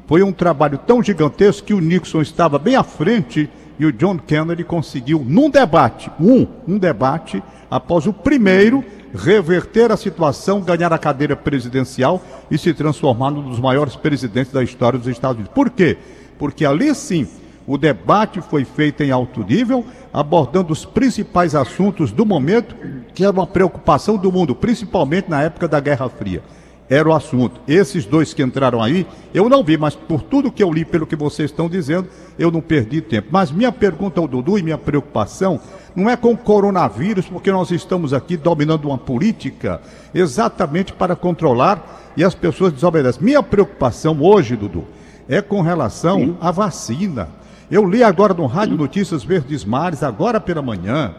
foi 0.08 0.24
um 0.24 0.34
trabalho 0.34 0.78
tão 0.78 1.02
gigantesco 1.02 1.68
que 1.68 1.74
o 1.74 1.80
Nixon 1.80 2.22
estava 2.22 2.60
bem 2.60 2.76
à 2.76 2.84
frente 2.84 3.50
e 3.80 3.86
o 3.86 3.94
John 3.94 4.18
Kennedy 4.18 4.66
conseguiu, 4.66 5.24
num 5.26 5.50
debate, 5.50 6.12
um, 6.20 6.46
um 6.68 6.78
debate, 6.78 7.42
após 7.72 8.06
o 8.06 8.12
primeiro, 8.12 8.84
reverter 9.14 9.92
a 9.92 9.98
situação, 9.98 10.62
ganhar 10.62 10.92
a 10.94 10.98
cadeira 10.98 11.36
presidencial 11.36 12.22
e 12.50 12.58
se 12.58 12.74
transformar 12.74 13.32
num 13.32 13.50
dos 13.50 13.60
maiores 13.60 13.96
presidentes 13.96 14.52
da 14.52 14.64
história 14.64 15.00
dos 15.00 15.08
Estados 15.08 15.38
Unidos. 15.38 15.54
Por 15.54 15.70
quê? 15.70 15.98
Porque 16.38 16.66
ali 16.66 16.94
sim 16.94 17.28
o 17.68 17.78
debate 17.78 18.42
foi 18.42 18.66
feito 18.66 19.04
em 19.04 19.12
alto 19.12 19.44
nível, 19.44 19.86
abordando 20.12 20.74
os 20.74 20.86
principais 20.86 21.54
assuntos 21.54 22.12
do 22.12 22.26
momento, 22.26 22.76
que 23.14 23.24
era 23.24 23.32
uma 23.32 23.46
preocupação 23.46 24.18
do 24.18 24.32
mundo, 24.32 24.56
principalmente 24.56 25.30
na 25.30 25.44
época 25.44 25.68
da 25.68 25.80
Guerra 25.80 26.10
Fria. 26.10 26.42
Era 26.90 27.08
o 27.08 27.14
assunto. 27.14 27.62
Esses 27.68 28.06
dois 28.06 28.34
que 28.34 28.42
entraram 28.42 28.82
aí, 28.82 29.06
eu 29.34 29.48
não 29.48 29.64
vi, 29.64 29.78
mas 29.78 29.96
por 29.96 30.24
tudo 30.24 30.52
que 30.52 30.64
eu 30.64 30.72
li, 30.72 30.84
pelo 30.84 31.06
que 31.06 31.16
vocês 31.16 31.52
estão 31.52 31.70
dizendo, 31.70 32.10
eu 32.38 32.50
não 32.50 32.62
perdi 32.62 33.00
tempo. 33.00 33.28
Mas 33.32 33.52
minha 33.52 33.72
pergunta 33.72 34.20
ao 34.20 34.28
Dudu 34.28 34.58
e 34.58 34.64
minha 34.64 34.78
preocupação 34.78 35.60
não 35.96 36.10
é 36.10 36.16
com 36.16 36.32
o 36.32 36.38
coronavírus, 36.38 37.28
porque 37.28 37.52
nós 37.52 37.70
estamos 37.72 38.14
aqui 38.14 38.36
dominando 38.36 38.86
uma 38.86 38.98
política 38.98 39.82
exatamente 40.14 40.94
para 40.94 41.16
controlar 41.16 42.12
e 42.18 42.24
as 42.24 42.34
pessoas 42.34 42.74
desobedecem. 42.74 43.24
Minha 43.24 43.44
preocupação 43.44 44.20
hoje, 44.22 44.56
Dudu, 44.56 44.86
é 45.28 45.42
com 45.42 45.62
relação 45.62 46.20
Sim. 46.20 46.38
à 46.42 46.50
vacina. 46.50 47.30
Eu 47.70 47.88
li 47.88 48.04
agora 48.04 48.34
no 48.34 48.48
Rádio 48.48 48.76
Notícias 48.76 49.24
Verdes 49.24 49.64
Mares, 49.64 50.02
agora 50.02 50.40
pela 50.40 50.62
manhã, 50.62 51.14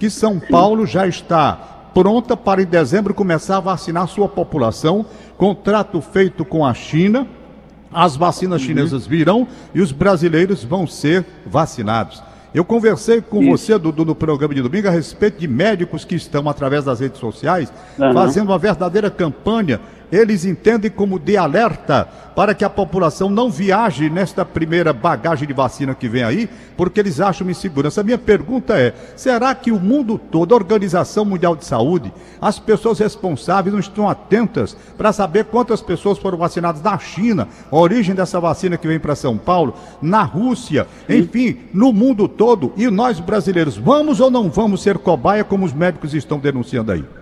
que 0.00 0.10
São 0.10 0.40
Paulo 0.40 0.84
já 0.84 1.06
está 1.06 1.72
pronta 1.94 2.36
para 2.36 2.62
em 2.62 2.66
dezembro 2.66 3.14
começar 3.14 3.58
a 3.58 3.60
vacinar 3.60 4.06
sua 4.08 4.28
população. 4.28 5.04
Contrato 5.36 6.00
feito 6.00 6.44
com 6.44 6.64
a 6.64 6.74
China. 6.74 7.26
As 7.92 8.16
vacinas 8.16 8.60
uhum. 8.62 8.68
chinesas 8.68 9.06
virão 9.06 9.46
e 9.74 9.80
os 9.80 9.92
brasileiros 9.92 10.64
vão 10.64 10.86
ser 10.86 11.24
vacinados. 11.46 12.22
Eu 12.54 12.64
conversei 12.64 13.20
com 13.20 13.42
Isso. 13.42 13.50
você, 13.50 13.78
Dudu, 13.78 14.04
no 14.04 14.14
programa 14.14 14.54
de 14.54 14.60
domingo, 14.60 14.86
a 14.86 14.90
respeito 14.90 15.38
de 15.38 15.48
médicos 15.48 16.04
que 16.04 16.14
estão, 16.14 16.48
através 16.48 16.84
das 16.84 17.00
redes 17.00 17.18
sociais, 17.18 17.72
uhum. 17.98 18.12
fazendo 18.12 18.48
uma 18.48 18.58
verdadeira 18.58 19.10
campanha 19.10 19.80
eles 20.12 20.44
entendem 20.44 20.90
como 20.90 21.18
de 21.18 21.38
alerta 21.38 22.06
para 22.36 22.54
que 22.54 22.64
a 22.64 22.70
população 22.70 23.30
não 23.30 23.50
viaje 23.50 24.10
nesta 24.10 24.44
primeira 24.44 24.92
bagagem 24.92 25.48
de 25.48 25.54
vacina 25.54 25.94
que 25.94 26.08
vem 26.08 26.22
aí, 26.22 26.48
porque 26.76 27.00
eles 27.00 27.18
acham 27.18 27.48
insegurança. 27.48 28.02
Minha 28.02 28.18
pergunta 28.18 28.78
é: 28.78 28.94
será 29.16 29.54
que 29.54 29.72
o 29.72 29.80
mundo 29.80 30.18
todo, 30.18 30.52
a 30.52 30.56
Organização 30.56 31.24
Mundial 31.24 31.56
de 31.56 31.64
Saúde, 31.64 32.12
as 32.40 32.58
pessoas 32.58 32.98
responsáveis 32.98 33.72
não 33.72 33.80
estão 33.80 34.08
atentas 34.08 34.76
para 34.98 35.12
saber 35.12 35.46
quantas 35.46 35.80
pessoas 35.80 36.18
foram 36.18 36.36
vacinadas 36.36 36.82
na 36.82 36.98
China, 36.98 37.48
a 37.70 37.76
origem 37.76 38.14
dessa 38.14 38.38
vacina 38.38 38.76
que 38.76 38.88
vem 38.88 39.00
para 39.00 39.16
São 39.16 39.38
Paulo, 39.38 39.74
na 40.02 40.22
Rússia, 40.22 40.86
enfim, 41.08 41.60
no 41.72 41.92
mundo 41.92 42.28
todo, 42.28 42.72
e 42.76 42.90
nós 42.90 43.18
brasileiros, 43.18 43.78
vamos 43.78 44.20
ou 44.20 44.30
não 44.30 44.50
vamos 44.50 44.82
ser 44.82 44.98
cobaia 44.98 45.42
como 45.42 45.64
os 45.64 45.72
médicos 45.72 46.12
estão 46.12 46.38
denunciando 46.38 46.92
aí? 46.92 47.21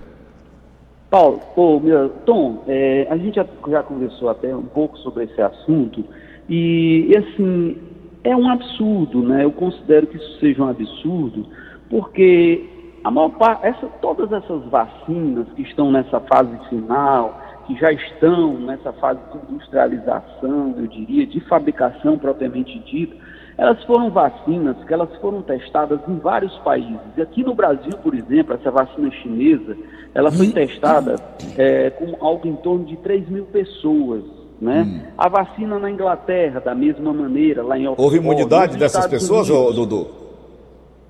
Paulo, 1.11 1.40
oh, 1.57 1.81
meu, 1.81 2.09
Tom, 2.25 2.62
é, 2.69 3.07
a 3.11 3.17
gente 3.17 3.35
já, 3.35 3.47
já, 3.69 3.83
conversou 3.83 4.29
até 4.29 4.55
um 4.55 4.62
pouco 4.62 4.97
sobre 4.99 5.25
esse 5.25 5.43
assunto 5.43 6.05
e, 6.49 7.09
e, 7.11 7.17
assim, 7.17 7.76
é 8.23 8.37
um 8.37 8.49
absurdo, 8.49 9.21
né? 9.23 9.45
Eu 9.45 9.50
considero 9.50 10.07
que 10.07 10.17
isso 10.17 10.38
seja 10.38 10.62
um 10.62 10.69
absurdo, 10.69 11.47
porque 11.88 12.64
a 13.02 13.11
maior 13.11 13.31
parte, 13.31 13.67
essa, 13.67 13.87
todas 14.00 14.31
essas 14.31 14.62
vacinas 14.67 15.49
que 15.55 15.62
estão 15.62 15.90
nessa 15.90 16.21
fase 16.21 16.57
final, 16.69 17.40
que 17.67 17.75
já 17.76 17.90
estão 17.93 18.55
nessa 18.61 18.93
fase 18.93 19.21
de 19.33 19.52
industrialização, 19.52 20.75
eu 20.76 20.87
diria, 20.87 21.26
de 21.26 21.40
fabricação 21.40 22.19
propriamente 22.19 22.79
dita, 22.81 23.17
elas 23.57 23.83
foram 23.85 24.11
vacinas 24.11 24.76
que 24.85 24.95
elas 24.95 25.14
foram 25.17 25.43
testadas 25.43 26.00
em 26.09 26.19
vários 26.19 26.57
países. 26.59 27.00
E 27.17 27.23
aqui 27.23 27.43
no 27.43 27.55
Brasil, 27.55 27.93
por 28.02 28.14
exemplo, 28.14 28.55
essa 28.55 28.71
vacina 28.71 29.11
chinesa, 29.11 29.76
ela 30.14 30.31
foi 30.31 30.49
testada 30.49 31.17
é, 31.57 31.90
com 31.90 32.25
algo 32.25 32.47
em 32.47 32.57
torno 32.57 32.85
de 32.85 32.97
3 32.97 33.29
mil 33.29 33.45
pessoas. 33.47 34.25
Né? 34.61 34.83
Hum. 34.83 35.00
A 35.17 35.29
vacina 35.29 35.79
na 35.79 35.90
Inglaterra, 35.90 36.61
da 36.61 36.75
mesma 36.75 37.12
maneira, 37.14 37.62
lá 37.62 37.79
em 37.79 37.87
Oxford, 37.87 38.02
Houve 38.02 38.19
imunidade 38.19 38.76
dessas 38.76 39.05
Estados 39.05 39.21
pessoas, 39.21 39.49
Unidos. 39.49 39.75
Dudu? 39.76 40.07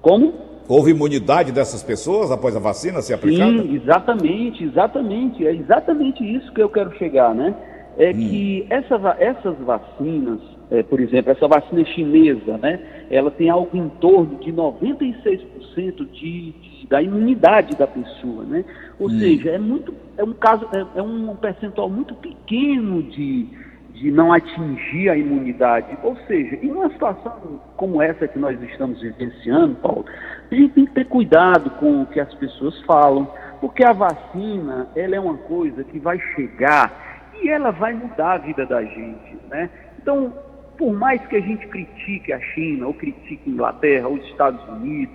Como? 0.01 0.33
Houve 0.69 0.93
imunidade 0.93 1.51
dessas 1.51 1.83
pessoas 1.83 2.31
após 2.31 2.55
a 2.55 2.61
vacina 2.61 3.03
ser 3.03 3.15
aplicada? 3.15 3.51
Sim, 3.51 3.75
exatamente, 3.75 4.65
exatamente. 4.65 5.47
É 5.47 5.53
exatamente 5.53 6.23
isso 6.23 6.53
que 6.53 6.63
eu 6.63 6.69
quero 6.69 6.97
chegar, 6.97 7.35
né? 7.35 7.53
É 7.99 8.11
hum. 8.11 8.13
que 8.13 8.67
essa, 8.71 9.17
essas 9.19 9.57
vacinas, 9.59 10.39
é, 10.71 10.83
por 10.83 11.01
exemplo, 11.01 11.33
essa 11.33 11.49
vacina 11.49 11.85
chinesa, 11.85 12.57
né, 12.59 12.81
ela 13.11 13.31
tem 13.31 13.51
algo 13.51 13.77
em 13.77 13.89
torno 14.01 14.37
de 14.37 14.53
96% 14.53 16.09
de, 16.13 16.53
de, 16.53 16.87
da 16.89 17.03
imunidade 17.03 17.77
da 17.77 17.87
pessoa, 17.87 18.45
né? 18.45 18.65
Ou 18.99 19.09
hum. 19.09 19.19
seja, 19.19 19.51
é 19.51 19.59
muito, 19.59 19.93
é 20.17 20.23
um 20.23 20.33
caso, 20.33 20.69
é, 20.73 20.99
é, 20.99 21.03
um 21.03 21.35
percentual 21.35 21.91
muito 21.91 22.15
pequeno 22.15 23.03
de, 23.03 23.49
de 23.95 24.13
não 24.13 24.33
atingir 24.33 25.09
a 25.09 25.17
imunidade. 25.17 25.99
Ou 26.05 26.17
seja, 26.29 26.57
em 26.63 26.71
uma 26.71 26.89
situação 26.91 27.61
como 27.77 28.01
essa 28.01 28.29
que 28.29 28.39
nós 28.39 28.61
estamos 28.63 29.01
vivenciando, 29.01 29.75
Paulo, 29.77 30.05
a 30.51 30.55
gente 30.55 30.73
tem 30.75 30.87
que 30.87 30.93
ter 30.93 31.07
cuidado 31.07 31.71
com 31.81 32.03
o 32.03 32.07
que 32.07 32.21
as 32.21 32.33
pessoas 32.35 32.81
falam, 32.83 33.29
porque 33.61 33.85
a 33.85 33.93
vacina, 33.93 34.89
ela 34.95 35.17
é 35.17 35.21
uma 35.21 35.37
coisa 35.37 35.83
que 35.83 35.99
vai 35.99 36.19
chegar 36.37 37.29
e 37.43 37.49
ela 37.49 37.73
vai 37.73 37.93
mudar 37.93 38.35
a 38.35 38.39
vida 38.39 38.65
da 38.67 38.85
gente, 38.85 39.37
né? 39.49 39.69
Então, 40.01 40.33
por 40.81 40.95
mais 40.95 41.21
que 41.27 41.37
a 41.37 41.41
gente 41.41 41.67
critique 41.67 42.33
a 42.33 42.41
China, 42.41 42.87
ou 42.87 42.95
critique 42.95 43.43
a 43.47 43.51
Inglaterra, 43.51 44.09
ou 44.09 44.15
os 44.15 44.25
Estados 44.29 44.67
Unidos, 44.67 45.15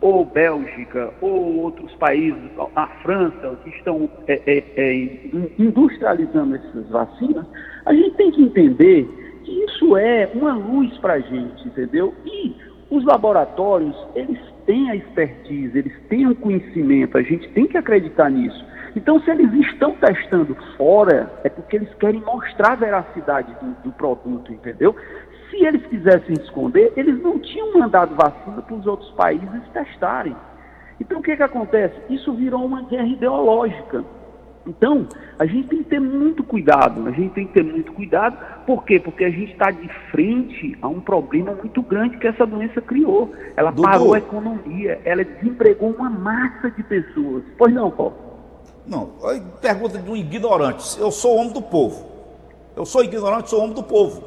ou 0.00 0.24
Bélgica, 0.24 1.14
ou 1.20 1.58
outros 1.58 1.94
países, 1.94 2.50
a 2.74 2.88
França, 3.04 3.56
que 3.62 3.70
estão 3.70 4.10
é, 4.26 4.42
é, 4.44 4.64
é, 4.76 5.30
industrializando 5.60 6.56
essas 6.56 6.88
vacinas, 6.88 7.46
a 7.84 7.94
gente 7.94 8.16
tem 8.16 8.32
que 8.32 8.42
entender 8.42 9.08
que 9.44 9.52
isso 9.66 9.96
é 9.96 10.28
uma 10.34 10.56
luz 10.56 10.98
para 10.98 11.14
a 11.14 11.20
gente, 11.20 11.68
entendeu? 11.68 12.12
E 12.24 12.56
os 12.90 13.04
laboratórios, 13.04 13.96
eles 14.14 14.38
têm 14.64 14.90
a 14.90 14.96
expertise, 14.96 15.78
eles 15.78 15.92
têm 16.08 16.26
o 16.28 16.34
conhecimento, 16.34 17.18
a 17.18 17.22
gente 17.22 17.48
tem 17.50 17.66
que 17.66 17.76
acreditar 17.76 18.30
nisso. 18.30 18.64
Então, 18.94 19.20
se 19.20 19.30
eles 19.30 19.52
estão 19.52 19.92
testando 19.96 20.56
fora, 20.76 21.30
é 21.44 21.48
porque 21.48 21.76
eles 21.76 21.92
querem 21.94 22.20
mostrar 22.20 22.72
a 22.72 22.76
veracidade 22.76 23.54
do, 23.60 23.82
do 23.84 23.92
produto, 23.92 24.52
entendeu? 24.52 24.96
Se 25.50 25.64
eles 25.64 25.84
quisessem 25.86 26.34
esconder, 26.40 26.92
eles 26.96 27.20
não 27.22 27.38
tinham 27.38 27.78
mandado 27.78 28.14
vacina 28.14 28.62
para 28.62 28.74
os 28.74 28.86
outros 28.86 29.10
países 29.12 29.62
testarem. 29.72 30.34
Então, 30.98 31.18
o 31.18 31.22
que, 31.22 31.36
que 31.36 31.42
acontece? 31.42 31.94
Isso 32.08 32.32
virou 32.32 32.64
uma 32.64 32.82
guerra 32.82 33.06
ideológica. 33.06 34.02
Então, 34.66 35.06
a 35.38 35.46
gente 35.46 35.68
tem 35.68 35.78
que 35.78 35.90
ter 35.90 36.00
muito 36.00 36.42
cuidado, 36.42 37.06
a 37.06 37.10
gente 37.12 37.32
tem 37.34 37.46
que 37.46 37.52
ter 37.52 37.62
muito 37.62 37.92
cuidado, 37.92 38.36
por 38.66 38.84
quê? 38.84 38.98
Porque 38.98 39.24
a 39.24 39.30
gente 39.30 39.52
está 39.52 39.70
de 39.70 39.88
frente 40.10 40.76
a 40.82 40.88
um 40.88 41.00
problema 41.00 41.52
muito 41.52 41.80
grande 41.82 42.18
que 42.18 42.26
essa 42.26 42.44
doença 42.44 42.80
criou. 42.80 43.32
Ela 43.56 43.70
Dudu. 43.70 43.82
parou 43.82 44.14
a 44.14 44.18
economia, 44.18 45.00
ela 45.04 45.24
desempregou 45.24 45.90
uma 45.90 46.10
massa 46.10 46.70
de 46.70 46.82
pessoas. 46.82 47.44
Pois 47.56 47.72
não, 47.72 47.90
Paulo? 47.90 48.14
Não, 48.86 49.12
pergunta 49.60 49.98
de 49.98 50.10
um 50.10 50.16
ignorante. 50.16 50.98
Eu 50.98 51.10
sou 51.10 51.36
homem 51.36 51.52
do 51.52 51.62
povo. 51.62 52.06
Eu 52.74 52.84
sou 52.84 53.02
ignorante, 53.02 53.50
sou 53.50 53.62
homem 53.62 53.74
do 53.74 53.82
povo. 53.82 54.22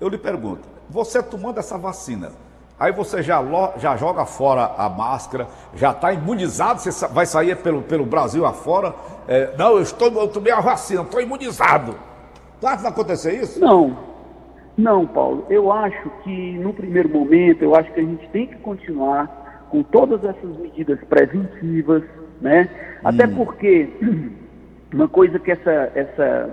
Eu 0.00 0.08
lhe 0.08 0.18
pergunto, 0.18 0.68
você 0.90 1.22
tomando 1.22 1.58
essa 1.58 1.78
vacina, 1.78 2.32
aí 2.78 2.92
você 2.92 3.22
já, 3.22 3.42
já 3.78 3.96
joga 3.96 4.24
fora 4.24 4.72
a 4.76 4.88
máscara, 4.88 5.46
já 5.74 5.90
está 5.90 6.12
imunizado, 6.12 6.80
você 6.80 7.06
vai 7.08 7.26
sair 7.26 7.56
pelo, 7.56 7.82
pelo 7.82 8.04
Brasil 8.04 8.44
afora. 8.44 8.94
É, 9.28 9.54
não, 9.56 9.72
eu, 9.72 9.82
estou, 9.82 10.08
eu 10.12 10.28
tomei 10.28 10.52
a 10.52 10.60
vacina, 10.60 11.02
estou 11.02 11.20
imunizado. 11.20 11.94
Tu 12.60 12.66
acha 12.66 12.76
que 12.76 12.82
vai 12.82 12.92
acontecer 12.92 13.34
isso? 13.34 13.60
Não, 13.60 13.96
não, 14.76 15.06
Paulo. 15.06 15.46
Eu 15.48 15.72
acho 15.72 16.10
que 16.22 16.58
no 16.58 16.72
primeiro 16.72 17.08
momento, 17.08 17.62
eu 17.62 17.74
acho 17.74 17.90
que 17.92 18.00
a 18.00 18.04
gente 18.04 18.28
tem 18.28 18.46
que 18.46 18.56
continuar 18.56 19.66
com 19.70 19.82
todas 19.82 20.22
essas 20.22 20.56
medidas 20.58 20.98
preventivas, 21.08 22.02
né? 22.40 22.68
Até 23.02 23.26
hum. 23.26 23.34
porque 23.36 23.88
uma 24.92 25.08
coisa 25.08 25.38
que 25.38 25.50
essa, 25.50 25.92
essa 25.94 26.50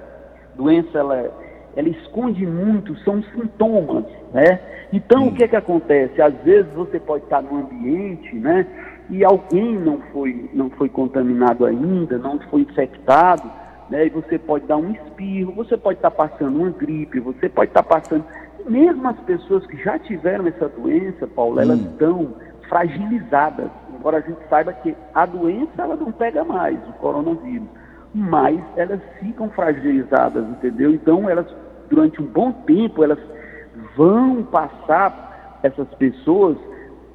doença 0.56 0.98
ela, 0.98 1.32
ela 1.75 1.89
esconde 1.89 2.46
muito 2.46 2.96
são 3.00 3.24
sintomas, 3.24 4.06
né? 4.34 4.60
Então 4.92 5.24
hum. 5.24 5.27
o 5.27 5.34
que 5.34 5.44
é 5.44 5.48
que 5.48 5.56
acontece? 5.56 6.22
Às 6.22 6.34
vezes 6.44 6.72
você 6.74 7.00
pode 7.00 7.24
estar 7.24 7.42
num 7.42 7.60
ambiente, 7.60 8.36
né? 8.36 8.65
E 9.10 9.24
alguém 9.24 9.77
não 9.77 10.00
foi, 10.12 10.50
não 10.53 10.70
foi 10.70 10.89
contaminado 10.89 11.65
ainda, 11.65 12.18
não 12.18 12.39
foi 12.50 12.62
infectado, 12.62 13.50
né? 13.89 14.06
E 14.06 14.10
você 14.10 14.38
pode 14.38 14.65
dar 14.65 14.77
um 14.77 14.92
espirro, 14.92 15.53
você 15.53 15.77
pode 15.77 15.98
estar 15.98 16.12
passando 16.12 16.58
uma 16.58 16.70
gripe, 16.70 17.20
você 17.20 17.50
pode 17.50 17.72
estar 17.72 17.84
passando. 17.84 18.24
Mesmo 18.68 19.08
as 19.08 19.20
pessoas 19.22 19.65
que 19.68 19.77
já 19.84 20.00
tiveram 20.00 20.48
essa 20.48 20.70
doença, 20.70 21.27
Paulo, 21.27 21.60
elas 21.60 21.80
estão 21.80 22.34
fragilizadas. 22.70 23.70
Embora 23.94 24.18
a 24.18 24.22
gente 24.22 24.39
saiba 24.50 24.74
que 24.74 24.96
a 25.13 25.25
doença 25.25 25.82
ela 25.82 25.96
não 25.96 26.12
pega 26.12 26.44
mais, 26.44 26.77
o 26.88 26.94
coronavírus, 26.94 27.68
mas 28.13 28.60
elas 28.75 29.00
ficam 29.20 29.50
fragilizadas, 29.50 30.48
entendeu? 30.50 30.92
Então 30.92 31.30
elas, 31.30 31.48
durante 31.93 32.21
um 32.21 32.25
bom 32.25 32.51
tempo, 32.51 33.03
elas 33.03 33.19
vão 33.95 34.43
passar 34.43 35.59
essas 35.62 35.88
pessoas 35.95 36.57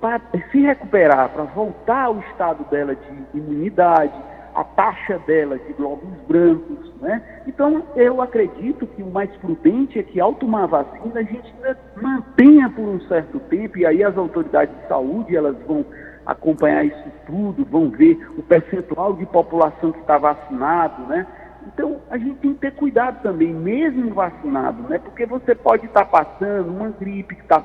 para 0.01 0.21
se 0.53 0.61
recuperar, 0.61 1.31
para 1.31 1.43
voltar 1.45 2.05
ao 2.05 2.19
estado 2.21 2.65
dela 2.71 2.95
de 2.95 3.39
imunidade, 3.39 4.15
a 4.55 4.63
taxa 4.63 5.19
dela 5.27 5.59
de 5.59 5.73
glóbulos 5.73 6.19
brancos, 6.29 6.93
né? 7.01 7.21
Então, 7.47 7.83
eu 7.97 8.23
acredito 8.23 8.87
que 8.87 9.03
o 9.03 9.11
mais 9.11 9.31
prudente 9.37 9.99
é 9.99 10.03
que 10.03 10.21
ao 10.21 10.35
tomar 10.35 10.65
a 10.65 10.67
vacina 10.67 11.21
a 11.21 11.23
gente 11.23 11.53
mantenha 12.01 12.71
por 12.71 12.83
um 12.83 13.01
certo 13.03 13.41
tempo, 13.41 13.79
e 13.79 13.87
aí 13.87 14.03
as 14.03 14.17
autoridades 14.17 14.75
de 14.81 14.89
saúde, 14.89 15.37
elas 15.37 15.57
vão 15.67 15.85
acompanhar 16.25 16.85
isso 16.85 17.11
tudo, 17.27 17.65
vão 17.65 17.91
ver 17.91 18.19
o 18.37 18.43
percentual 18.43 19.15
de 19.15 19.27
população 19.27 19.93
que 19.93 20.01
está 20.01 20.19
vacinado, 20.19 21.03
né? 21.09 21.27
Então, 21.73 22.01
a 22.11 22.17
gente 22.17 22.37
tem 22.37 22.55
que 22.55 22.61
ter 22.61 22.73
cuidado 22.73 23.23
também, 23.23 23.53
mesmo 23.53 24.15
vacinado, 24.15 24.83
né? 24.89 24.99
Porque 24.99 25.27
você 25.27 25.55
pode 25.55 25.87
estar 25.87 26.05
tá 26.05 26.25
passando 26.25 26.69
uma 26.71 26.89
gripe 26.91 27.35
que 27.35 27.43
está 27.43 27.65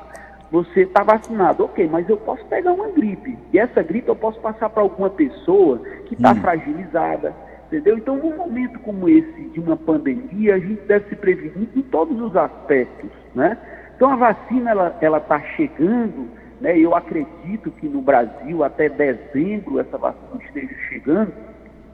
você 0.51 0.81
está 0.81 1.01
vacinado, 1.01 1.65
ok, 1.65 1.89
mas 1.91 2.07
eu 2.07 2.15
posso 2.15 2.45
pegar 2.45 2.73
uma 2.73 2.87
gripe. 2.89 3.35
E 3.51 3.57
essa 3.57 3.81
gripe 3.81 4.07
eu 4.07 4.15
posso 4.15 4.39
passar 4.39 4.69
para 4.69 4.83
alguma 4.83 5.09
pessoa 5.09 5.79
que 6.05 6.13
está 6.13 6.31
hum. 6.31 6.35
fragilizada, 6.35 7.33
entendeu? 7.65 7.97
Então, 7.97 8.17
num 8.17 8.37
momento 8.37 8.77
como 8.81 9.09
esse 9.09 9.49
de 9.49 9.59
uma 9.59 9.75
pandemia, 9.75 10.53
a 10.53 10.59
gente 10.59 10.83
deve 10.83 11.09
se 11.09 11.15
prevenir 11.15 11.67
em 11.75 11.81
todos 11.81 12.21
os 12.21 12.37
aspectos, 12.37 13.09
né? 13.33 13.57
Então, 13.95 14.11
a 14.11 14.15
vacina, 14.15 14.93
ela 15.01 15.17
está 15.17 15.41
chegando, 15.55 16.27
né? 16.61 16.77
Eu 16.77 16.95
acredito 16.95 17.71
que 17.71 17.89
no 17.89 18.03
Brasil, 18.03 18.63
até 18.63 18.89
dezembro, 18.89 19.79
essa 19.79 19.97
vacina 19.97 20.39
esteja 20.45 20.75
chegando, 20.87 21.33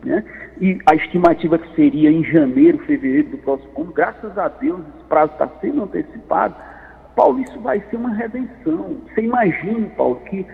né? 0.04 0.24
E 0.60 0.78
a 0.86 0.96
estimativa 0.96 1.58
que 1.58 1.76
seria 1.76 2.12
em 2.12 2.24
janeiro, 2.24 2.78
fevereiro 2.80 3.30
do 3.30 3.38
próximo 3.40 3.82
ano, 3.82 3.92
graças 3.94 4.38
a 4.38 4.48
Deus, 4.48 4.82
esse 4.96 5.06
prazo 5.06 5.34
está 5.34 5.48
sendo 5.62 5.84
antecipado, 5.84 6.56
Paulo, 7.16 7.40
isso 7.40 7.60
vai 7.60 7.84
ser 7.90 7.98
uma 7.98 8.14
redenção. 8.14 8.98
Você 9.08 9.22
imagina, 9.22 9.90
Paulo, 9.98 10.22
que 10.30 10.46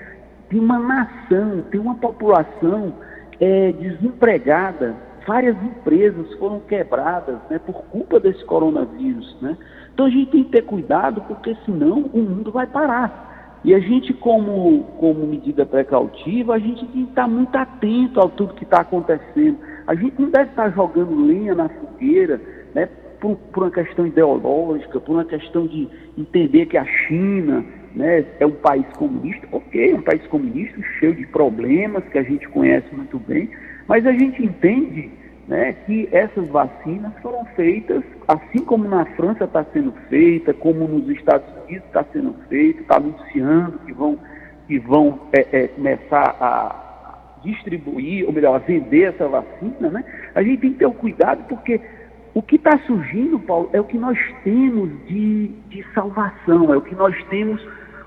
tem 0.49 0.59
uma 0.59 0.79
nação, 0.79 1.63
tem 1.69 1.79
uma 1.79 1.95
população 1.95 2.93
é, 3.39 3.71
desempregada, 3.73 4.95
várias 5.27 5.55
empresas 5.61 6.33
foram 6.35 6.59
quebradas 6.61 7.37
né, 7.49 7.59
por 7.59 7.83
culpa 7.85 8.19
desse 8.19 8.43
coronavírus. 8.45 9.37
Né? 9.41 9.57
Então 9.93 10.05
a 10.05 10.09
gente 10.09 10.31
tem 10.31 10.43
que 10.43 10.51
ter 10.51 10.63
cuidado, 10.63 11.21
porque 11.21 11.55
senão 11.65 11.99
o 12.13 12.19
mundo 12.19 12.51
vai 12.51 12.67
parar. 12.67 13.34
E 13.65 13.73
a 13.73 13.79
gente, 13.79 14.13
como, 14.13 14.83
como 14.99 15.25
medida 15.25 15.65
precautiva, 15.65 16.53
a 16.53 16.59
gente 16.59 16.85
tem 16.85 17.05
que 17.05 17.09
estar 17.09 17.27
muito 17.27 17.55
atento 17.55 18.21
a 18.21 18.29
tudo 18.29 18.53
que 18.53 18.63
está 18.63 18.81
acontecendo. 18.81 19.57
A 19.87 19.95
gente 19.95 20.21
não 20.21 20.29
deve 20.29 20.51
estar 20.51 20.69
jogando 20.69 21.25
lenha 21.25 21.55
na 21.55 21.67
fogueira, 21.67 22.39
né? 22.75 22.87
por, 23.19 23.35
por 23.35 23.63
uma 23.63 23.71
questão 23.71 24.05
ideológica, 24.05 24.99
por 24.99 25.13
uma 25.13 25.25
questão 25.25 25.65
de 25.65 25.89
entender 26.15 26.67
que 26.67 26.77
a 26.77 26.85
China 26.85 27.65
né, 27.95 28.23
é 28.39 28.45
um 28.45 28.51
país 28.51 28.85
comunista, 28.97 29.47
ok, 29.51 29.93
é 29.93 29.95
um 29.95 30.01
país 30.03 30.21
comunista 30.27 30.79
cheio 30.99 31.15
de 31.15 31.25
problemas 31.25 32.03
que 32.09 32.19
a 32.19 32.23
gente 32.23 32.47
conhece 32.49 32.93
muito 32.93 33.17
bem, 33.17 33.49
mas 33.87 34.05
a 34.05 34.11
gente 34.11 34.43
entende 34.43 35.09
né, 35.47 35.73
que 35.85 36.09
essas 36.11 36.47
vacinas 36.47 37.13
foram 37.21 37.45
feitas, 37.55 38.03
assim 38.27 38.63
como 38.65 38.87
na 38.87 39.05
França 39.15 39.43
está 39.43 39.63
sendo 39.65 39.91
feita, 40.09 40.53
como 40.53 40.87
nos 40.87 41.07
Estados 41.09 41.47
Unidos 41.63 41.85
está 41.85 42.03
sendo 42.11 42.33
feita, 42.49 42.81
está 42.81 42.97
anunciando 42.97 43.79
que 43.85 43.93
vão, 43.93 44.17
que 44.67 44.79
vão 44.79 45.19
é, 45.33 45.47
é, 45.51 45.67
começar 45.67 46.35
a 46.39 47.39
distribuir, 47.43 48.25
ou 48.25 48.33
melhor, 48.33 48.55
a 48.55 48.59
vender 48.59 49.13
essa 49.13 49.27
vacina, 49.27 49.89
né? 49.89 50.03
A 50.33 50.41
gente 50.41 50.61
tem 50.61 50.73
que 50.73 50.79
ter 50.79 50.87
o 50.87 50.93
cuidado 50.93 51.43
porque 51.47 51.79
o 52.33 52.41
que 52.41 52.55
está 52.55 52.77
surgindo, 52.79 53.39
Paulo, 53.39 53.69
é 53.71 53.79
o 53.79 53.83
que 53.83 53.97
nós 53.97 54.17
temos 54.43 54.89
de, 55.05 55.47
de 55.69 55.85
salvação, 55.93 56.73
é 56.73 56.77
o 56.77 56.81
que 56.81 56.95
nós 56.95 57.15
temos 57.29 57.65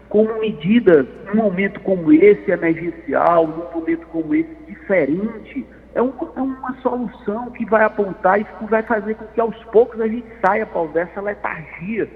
como 0.08 0.40
medida, 0.40 1.06
num 1.26 1.42
momento 1.42 1.80
como 1.80 2.12
esse, 2.12 2.50
emergencial, 2.50 3.46
num 3.46 3.80
momento 3.80 4.06
como 4.08 4.34
esse, 4.34 4.50
diferente. 4.66 5.64
É, 5.98 6.02
um, 6.02 6.12
é 6.36 6.40
uma 6.40 6.76
solução 6.80 7.50
que 7.50 7.64
vai 7.64 7.82
apontar 7.82 8.40
e 8.40 8.44
que 8.44 8.64
vai 8.66 8.84
fazer 8.84 9.16
com 9.16 9.26
que 9.26 9.40
aos 9.40 9.56
poucos 9.64 10.00
a 10.00 10.06
gente 10.06 10.28
saia, 10.40 10.64
Paulo, 10.64 10.92
dessa 10.92 11.20
letargia, 11.20 12.08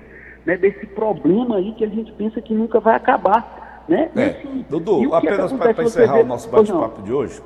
né, 0.46 0.56
desse 0.56 0.86
problema 0.86 1.56
aí 1.56 1.74
que 1.74 1.84
a 1.84 1.88
gente 1.88 2.12
pensa 2.12 2.40
que 2.40 2.54
nunca 2.54 2.78
vai 2.78 2.94
acabar. 2.94 3.82
Né? 3.88 4.08
É. 4.14 4.26
Assim, 4.26 4.64
Dudu, 4.70 5.12
apenas 5.12 5.52
para 5.52 5.82
encerrar 5.82 6.20
o 6.20 6.24
nosso 6.24 6.48
bate-papo 6.48 7.02
de 7.02 7.12
hoje, 7.12 7.42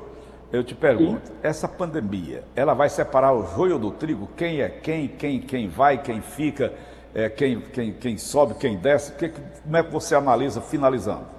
eu 0.53 0.63
te 0.63 0.75
pergunto, 0.75 1.25
Sim. 1.25 1.33
essa 1.41 1.67
pandemia, 1.67 2.43
ela 2.55 2.75
vai 2.75 2.87
separar 2.87 3.33
o 3.33 3.43
joio 3.55 3.79
do 3.79 3.89
trigo? 3.89 4.29
Quem 4.37 4.61
é 4.61 4.69
quem, 4.69 5.07
quem, 5.07 5.39
quem 5.39 5.67
vai, 5.67 5.97
quem 5.97 6.21
fica, 6.21 6.71
é, 7.15 7.29
quem, 7.29 7.61
quem, 7.61 7.93
quem 7.93 8.15
sobe, 8.15 8.53
quem 8.59 8.77
desce? 8.77 9.11
Que, 9.13 9.29
como 9.63 9.75
é 9.75 9.81
que 9.81 9.91
você 9.91 10.13
analisa, 10.13 10.61
finalizando? 10.61 11.36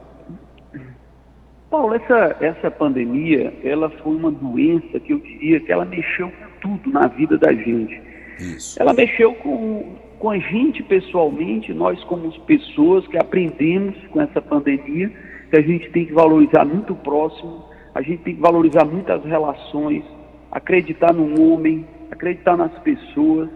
Paulo, 1.71 1.95
essa, 1.95 2.37
essa 2.41 2.71
pandemia, 2.71 3.53
ela 3.63 3.91
foi 3.91 4.17
uma 4.17 4.31
doença 4.31 4.99
que 5.01 5.13
eu 5.13 5.19
diria 5.19 5.61
que 5.61 5.71
ela 5.71 5.85
mexeu 5.85 6.31
com 6.31 6.47
tudo 6.61 6.91
na 6.91 7.07
vida 7.09 7.37
da 7.37 7.53
gente. 7.53 8.01
Isso. 8.39 8.81
Ela 8.81 8.95
mexeu 8.95 9.35
com, 9.35 9.97
com 10.19 10.31
a 10.31 10.39
gente 10.39 10.83
pessoalmente, 10.83 11.73
nós 11.75 12.03
como 12.05 12.31
pessoas 12.43 13.07
que 13.09 13.19
aprendemos 13.19 13.95
com 14.09 14.21
essa 14.21 14.41
pandemia, 14.41 15.11
que 15.51 15.57
a 15.57 15.61
gente 15.61 15.91
tem 15.91 16.07
que 16.07 16.13
valorizar 16.13 16.65
muito 16.65 16.95
o 16.95 16.97
próximo, 16.97 17.65
a 17.95 18.01
gente 18.01 18.23
tem 18.23 18.35
que 18.35 18.41
valorizar 18.41 18.85
muitas 18.85 19.23
relações, 19.25 20.05
acreditar 20.51 21.13
no 21.13 21.41
homem, 21.43 21.87
acreditar 22.11 22.57
nas 22.57 22.73
pessoas. 22.79 23.51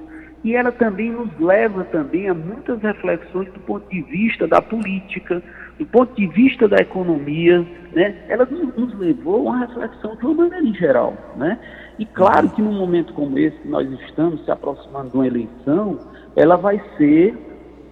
E 0.45 0.57
ela 0.57 0.73
também 0.73 1.11
nos 1.11 1.31
leva 1.39 1.85
também 1.85 2.29
a 2.29 2.35
muitas 2.35 2.83
reflexões 2.83 3.51
do 3.53 3.61
ponto 3.61 3.89
de 3.89 4.03
vista 4.03 4.47
da 4.47 4.61
política, 4.61 5.43
do 5.79 5.87
ponto 5.87 6.15
de 6.15 6.27
vista 6.29 6.69
da 6.69 6.77
economia, 6.77 7.67
né? 7.93 8.15
Ela 8.29 8.47
nos 8.47 8.99
levou 8.99 9.37
a 9.49 9.53
uma 9.53 9.59
reflexão 9.67 10.17
de 10.17 10.27
uma 10.27 10.49
maneira 10.49 10.79
geral, 10.79 11.15
né? 11.37 11.59
E 11.99 12.07
claro 12.07 12.49
que 12.51 12.63
num 12.63 12.73
momento 12.73 13.13
como 13.15 13.39
esse 13.39 13.57
que 13.59 13.69
nós 13.69 13.91
estamos 14.03 14.45
se 14.45 14.51
aproximando 14.51 15.11
de 15.11 15.17
uma 15.17 15.27
eleição, 15.27 15.99
ela 16.37 16.57
vai 16.57 16.81
ser, 16.97 17.37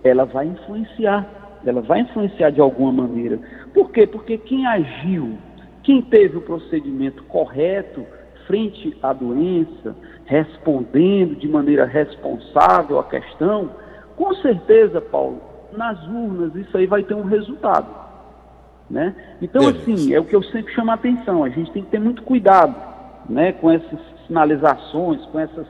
ela 0.05 0.25
vai 0.25 0.47
influenciar, 0.47 1.27
ela 1.65 1.81
vai 1.81 2.01
influenciar 2.01 2.51
de 2.51 2.61
alguma 2.61 2.93
maneira. 2.93 3.39
Por 3.75 3.91
quê? 3.91 4.07
Porque 4.07 4.39
quem 4.39 4.67
agiu 4.67 5.37
quem 5.83 6.03
teve 6.03 6.37
o 6.37 6.43
procedimento 6.43 7.23
correto 7.25 8.05
frente 8.47 8.97
à 9.03 9.13
doença, 9.13 9.97
respondendo 10.25 11.37
de 11.37 11.49
maneira 11.49 11.85
responsável 11.85 12.99
à 12.99 13.05
questão, 13.05 13.71
com 14.17 14.35
certeza, 14.35 15.01
Paulo, 15.01 15.41
nas 15.77 16.03
urnas 16.07 16.55
isso 16.55 16.77
aí 16.77 16.87
vai 16.87 17.03
ter 17.03 17.15
um 17.15 17.25
resultado. 17.25 17.87
Né? 18.89 19.15
Então, 19.41 19.69
assim, 19.69 20.13
é 20.13 20.19
o 20.19 20.25
que 20.25 20.35
eu 20.35 20.43
sempre 20.43 20.73
chamo 20.75 20.91
a 20.91 20.95
atenção, 20.95 21.45
a 21.45 21.49
gente 21.49 21.71
tem 21.71 21.83
que 21.83 21.91
ter 21.91 22.01
muito 22.01 22.23
cuidado 22.23 22.75
né, 23.29 23.53
com 23.53 23.71
essas 23.71 24.01
sinalizações, 24.27 25.25
com 25.27 25.39
essas, 25.39 25.67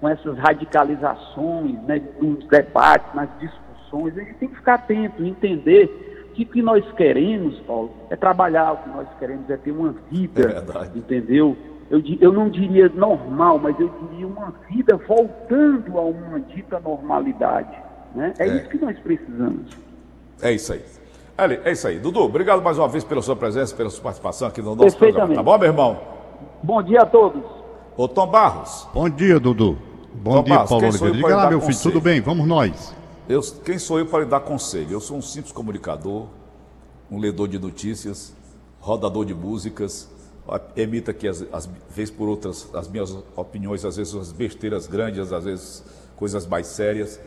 com 0.00 0.08
essas 0.08 0.38
radicalizações 0.38 1.82
né, 1.82 2.00
nos 2.20 2.46
debates, 2.46 3.14
nas 3.14 3.28
discussões, 3.38 4.16
a 4.16 4.22
gente 4.22 4.34
tem 4.38 4.48
que 4.48 4.56
ficar 4.56 4.74
atento, 4.74 5.22
entender 5.22 6.30
que 6.34 6.44
o 6.44 6.46
que 6.46 6.62
nós 6.62 6.82
queremos, 6.92 7.58
Paulo, 7.60 7.92
é 8.08 8.16
trabalhar, 8.16 8.72
o 8.72 8.76
que 8.78 8.88
nós 8.88 9.08
queremos 9.18 9.48
é 9.50 9.56
ter 9.58 9.70
uma 9.70 9.94
vida, 10.10 10.64
é 10.66 10.98
entendeu? 10.98 11.54
Eu, 11.90 12.02
eu 12.20 12.32
não 12.32 12.48
diria 12.48 12.88
normal, 12.88 13.58
mas 13.58 13.78
eu 13.78 13.90
diria 14.08 14.26
uma 14.26 14.50
vida 14.70 14.96
voltando 14.96 15.98
a 15.98 16.00
uma 16.00 16.40
dita 16.40 16.80
normalidade. 16.80 17.76
Né? 18.14 18.34
É, 18.38 18.48
é. 18.48 18.56
isso 18.56 18.68
que 18.68 18.78
nós 18.78 18.98
precisamos. 18.98 19.72
É 20.40 20.52
isso 20.52 20.72
aí. 20.72 20.82
Ali, 21.36 21.60
é 21.64 21.72
isso 21.72 21.86
aí. 21.88 21.98
Dudu, 21.98 22.20
obrigado 22.20 22.62
mais 22.62 22.78
uma 22.78 22.88
vez 22.88 23.04
pela 23.04 23.22
sua 23.22 23.34
presença, 23.34 23.74
pela 23.74 23.90
sua 23.90 24.02
participação 24.02 24.48
aqui 24.48 24.60
no 24.60 24.74
nosso 24.74 24.96
programa. 24.96 25.34
Tá 25.34 25.42
bom, 25.42 25.58
meu 25.58 25.68
irmão? 25.68 26.00
Bom 26.62 26.82
dia 26.82 27.02
a 27.02 27.06
todos. 27.06 27.42
Ô 27.96 28.06
Tom 28.06 28.26
Barros. 28.26 28.86
Bom 28.92 29.08
dia, 29.08 29.40
Dudu. 29.40 29.78
Bom 30.14 30.36
Tom 30.36 30.42
dia, 30.44 30.54
Barros, 30.54 30.70
Paulo 30.70 30.86
Oliveira. 30.86 31.14
Diga 31.14 31.36
lá, 31.36 31.48
meu 31.48 31.60
filho, 31.60 31.78
tudo 31.80 32.00
bem? 32.00 32.20
Vamos 32.20 32.46
nós. 32.46 32.94
Eu, 33.28 33.40
quem 33.64 33.78
sou 33.78 33.98
eu 33.98 34.06
para 34.06 34.20
lhe 34.20 34.26
dar 34.26 34.40
conselho? 34.40 34.92
Eu 34.92 35.00
sou 35.00 35.16
um 35.16 35.22
simples 35.22 35.52
comunicador, 35.52 36.26
um 37.10 37.18
ledor 37.18 37.48
de 37.48 37.58
notícias, 37.58 38.34
rodador 38.80 39.24
de 39.24 39.34
músicas, 39.34 40.10
emito 40.76 41.10
aqui, 41.10 41.28
às, 41.28 41.44
às 41.52 41.68
vezes 41.94 42.10
por 42.10 42.28
outras, 42.28 42.68
as 42.74 42.88
minhas 42.88 43.16
opiniões, 43.36 43.84
às 43.84 43.96
vezes 43.96 44.14
as 44.14 44.32
besteiras 44.32 44.86
grandes, 44.86 45.32
às 45.32 45.44
vezes 45.44 45.84
coisas 46.16 46.46
mais 46.46 46.66
sérias. 46.66 47.18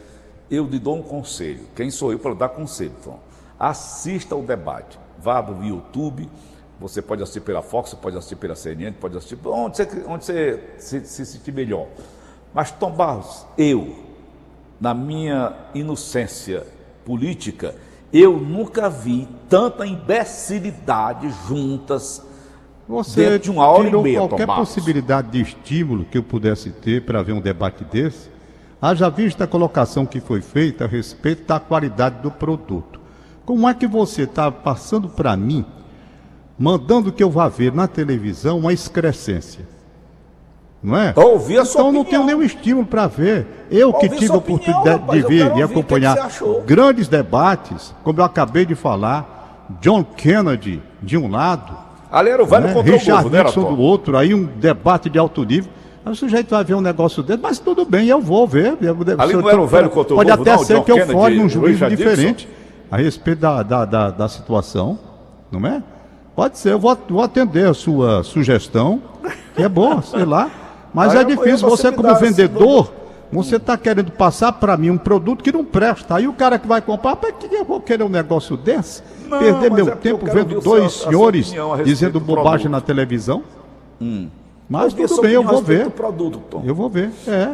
Eu 0.49 0.65
lhe 0.65 0.79
dou 0.79 0.97
um 0.97 1.01
conselho. 1.01 1.62
Quem 1.75 1.89
sou 1.89 2.12
eu 2.12 2.19
para 2.19 2.34
dar 2.34 2.49
conselho, 2.49 2.93
Tom? 3.03 3.19
Assista 3.60 4.36
o 4.36 4.43
debate. 4.43 4.99
Vá 5.17 5.41
no 5.41 5.65
YouTube, 5.65 6.29
você 6.79 7.01
pode 7.01 7.23
assistir 7.23 7.41
pela 7.41 7.62
Fox, 7.62 7.93
pode 7.93 8.17
assistir 8.17 8.36
pela 8.36 8.55
CNN, 8.55 8.91
pode 8.91 9.17
assistir 9.17 9.38
onde 9.45 9.77
você, 9.77 10.03
onde 10.08 10.25
você 10.25 10.63
se, 10.77 11.05
se 11.05 11.25
sentir 11.25 11.51
melhor. 11.51 11.88
Mas, 12.53 12.71
Tom 12.71 12.91
Barros, 12.91 13.45
eu, 13.58 13.95
na 14.79 14.93
minha 14.93 15.53
inocência 15.73 16.65
política, 17.03 17.75
eu 18.12 18.38
nunca 18.38 18.89
vi 18.89 19.27
tanta 19.49 19.86
imbecilidade 19.86 21.29
juntas 21.47 22.21
Você 22.88 23.23
dentro 23.23 23.39
de 23.39 23.51
uma 23.51 23.67
hora 23.67 23.88
e 23.88 24.01
meia. 24.01 24.19
qualquer 24.19 24.47
possibilidade 24.47 25.31
de 25.31 25.41
estímulo 25.41 26.05
que 26.05 26.17
eu 26.17 26.23
pudesse 26.23 26.71
ter 26.71 27.03
para 27.05 27.21
ver 27.21 27.34
um 27.34 27.41
debate 27.41 27.84
desse, 27.84 28.29
haja 28.89 29.09
vista 29.09 29.43
a 29.43 29.47
colocação 29.47 30.05
que 30.05 30.19
foi 30.19 30.41
feita 30.41 30.85
a 30.85 30.87
respeito 30.87 31.47
da 31.47 31.59
qualidade 31.59 32.21
do 32.21 32.31
produto. 32.31 32.99
Como 33.45 33.67
é 33.67 33.73
que 33.73 33.87
você 33.87 34.23
está 34.23 34.51
passando 34.51 35.09
para 35.09 35.35
mim, 35.35 35.65
mandando 36.57 37.11
que 37.11 37.23
eu 37.23 37.29
vá 37.29 37.47
ver 37.47 37.73
na 37.73 37.87
televisão 37.87 38.59
uma 38.59 38.73
excrescência? 38.73 39.75
não 40.83 40.95
é? 40.95 41.13
Ouvi 41.15 41.57
a 41.57 41.65
sua 41.65 41.81
então 41.81 41.91
não 41.91 42.03
tenho 42.03 42.23
nenhum 42.23 42.43
estímulo 42.43 42.85
para 42.85 43.07
ver. 43.07 43.65
Eu 43.71 43.91
que 43.91 44.07
tive 44.07 44.31
a 44.31 44.35
oportunidade 44.35 45.03
opinião, 45.03 45.27
de 45.29 45.35
ver 45.35 45.57
e 45.57 45.63
acompanhar 45.63 46.15
grandes 46.63 47.07
debates, 47.07 47.91
como 48.03 48.19
eu 48.19 48.23
acabei 48.23 48.67
de 48.67 48.75
falar, 48.75 49.65
John 49.81 50.03
Kennedy 50.03 50.83
de 51.01 51.17
um 51.17 51.27
lado, 51.27 51.75
Ali 52.11 52.29
era 52.29 52.41
o 52.41 52.45
velho 52.45 52.67
né? 52.67 52.81
Richard 52.81 53.29
Nixon 53.29 53.73
do 53.73 53.81
outro, 53.81 54.15
aí 54.15 54.33
um 54.33 54.45
debate 54.45 55.09
de 55.09 55.19
alto 55.19 55.43
nível. 55.43 55.69
Aí 56.05 56.11
o 56.11 56.15
sujeito 56.15 56.51
vai 56.51 56.63
ver 56.63 56.75
um 56.75 56.81
negócio 56.81 57.23
dele, 57.23 57.39
mas 57.41 57.57
tudo 57.57 57.83
bem, 57.83 58.07
eu 58.07 58.21
vou 58.21 58.47
ver. 58.47 58.77
Eu, 58.79 58.95
Ali 59.17 59.33
não 59.33 59.49
era 59.49 59.59
o 59.59 59.65
velho 59.65 59.87
o 59.87 60.05
Pode 60.05 60.29
até 60.29 60.51
não, 60.55 60.63
ser 60.63 60.83
que 60.83 60.91
eu 60.91 61.07
fale 61.07 61.35
num 61.37 61.49
juízo 61.49 61.87
diferente 61.87 62.47
a 62.91 62.97
respeito 62.97 63.39
da, 63.39 63.63
da, 63.63 63.85
da, 63.85 64.11
da 64.11 64.29
situação, 64.29 64.99
não 65.51 65.67
é? 65.67 65.81
Pode 66.35 66.59
ser, 66.59 66.73
eu 66.73 66.79
vou, 66.79 66.95
vou 67.09 67.23
atender 67.23 67.67
a 67.67 67.73
sua 67.73 68.23
sugestão, 68.23 69.01
que 69.55 69.63
é 69.63 69.69
boa, 69.69 70.03
sei 70.03 70.25
lá. 70.25 70.51
Mas 70.93 71.15
Aí 71.15 71.21
é 71.21 71.23
difícil, 71.23 71.67
você 71.67 71.89
você 71.89 71.91
como 71.91 72.13
vendedor, 72.15 72.93
você 73.31 73.55
está 73.55 73.75
querendo 73.75 74.11
passar 74.11 74.51
para 74.51 74.77
mim 74.77 74.91
um 74.91 74.97
produto 74.99 75.43
que 75.43 75.51
não 75.51 75.65
presta. 75.65 76.17
Aí 76.17 76.27
o 76.27 76.33
cara 76.33 76.59
que 76.59 76.67
vai 76.67 76.81
comprar, 76.81 77.15
para 77.15 77.31
que 77.31 77.53
eu 77.53 77.65
vou 77.65 77.81
querer 77.81 78.03
um 78.03 78.09
negócio 78.09 78.55
desse? 78.55 79.01
Não, 79.27 79.39
Perder 79.39 79.71
meu 79.71 79.87
é 79.89 79.95
tempo 79.95 80.23
vendo 80.25 80.61
dois 80.61 80.93
senhores 80.93 81.51
dizendo 81.83 82.13
do 82.13 82.19
bobagem 82.19 82.69
produto. 82.69 82.71
na 82.71 82.81
televisão. 82.81 83.43
Mas 84.69 84.93
tudo 84.93 85.21
bem, 85.21 85.32
eu 85.34 85.43
vou 85.43 85.62
ver. 85.62 85.89
produto, 85.91 86.39
Tom. 86.49 86.63
Eu 86.65 86.73
vou 86.75 86.89
ver, 86.89 87.12
é. 87.28 87.51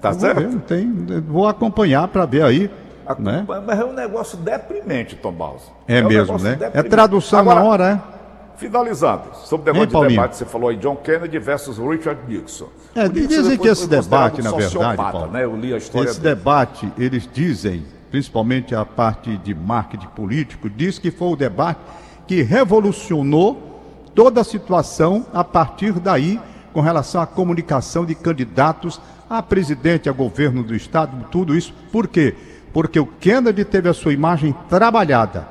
Tá 0.00 0.08
Eu 0.10 0.12
vou 0.14 0.20
certo? 0.20 0.38
ver, 0.40 0.48
não 0.48 0.58
tem, 0.58 0.92
vou 1.28 1.46
acompanhar 1.46 2.08
para 2.08 2.26
ver 2.26 2.42
aí, 2.42 2.70
né? 3.18 3.44
Mas 3.46 3.78
é 3.80 3.84
um 3.84 3.92
negócio 3.92 4.36
deprimente, 4.38 5.16
Tom 5.16 5.32
Baus. 5.32 5.62
É, 5.86 6.02
um 6.04 6.08
mesmo, 6.08 6.38
né? 6.38 6.52
É 6.52 6.56
deprimente. 6.56 6.88
tradução 6.90 7.38
Agora, 7.38 7.60
na 7.60 7.66
hora, 7.66 7.88
é? 8.08 8.12
Finalizado, 8.58 9.28
sobre 9.44 9.70
o 9.70 9.74
Hein, 9.74 9.80
negócio 9.86 10.08
de 10.08 10.14
debate, 10.14 10.36
você 10.36 10.44
falou 10.44 10.68
aí 10.68 10.76
John 10.76 10.96
Kennedy 10.96 11.38
versus 11.38 11.78
Richard 11.78 12.20
Nixon. 12.28 12.66
É, 12.94 13.08
dizem 13.08 13.56
que 13.58 13.66
esse 13.68 13.88
debate, 13.88 14.42
na 14.42 14.50
verdade, 14.52 14.96
Paulo, 14.96 15.32
né? 15.32 15.44
Eu 15.44 15.56
li 15.56 15.72
a 15.72 15.78
história 15.78 16.08
Esse 16.10 16.20
dele. 16.20 16.34
debate, 16.36 16.92
eles 16.98 17.28
dizem, 17.32 17.84
principalmente 18.10 18.74
a 18.74 18.84
parte 18.84 19.36
de 19.38 19.54
marketing 19.54 20.06
político, 20.08 20.68
diz 20.68 20.98
que 20.98 21.10
foi 21.10 21.28
o 21.28 21.36
debate 21.36 21.80
que 22.26 22.42
revolucionou 22.42 23.71
toda 24.14 24.40
a 24.40 24.44
situação 24.44 25.26
a 25.32 25.42
partir 25.44 25.92
daí 25.92 26.40
com 26.72 26.80
relação 26.80 27.20
à 27.20 27.26
comunicação 27.26 28.04
de 28.04 28.14
candidatos 28.14 29.00
a 29.28 29.42
presidente, 29.42 30.08
a 30.08 30.12
governo 30.12 30.62
do 30.62 30.74
estado, 30.74 31.26
tudo 31.30 31.56
isso. 31.56 31.72
Por 31.90 32.06
quê? 32.06 32.34
Porque 32.72 33.00
o 33.00 33.06
Kennedy 33.06 33.64
teve 33.64 33.88
a 33.88 33.94
sua 33.94 34.12
imagem 34.12 34.54
trabalhada. 34.68 35.48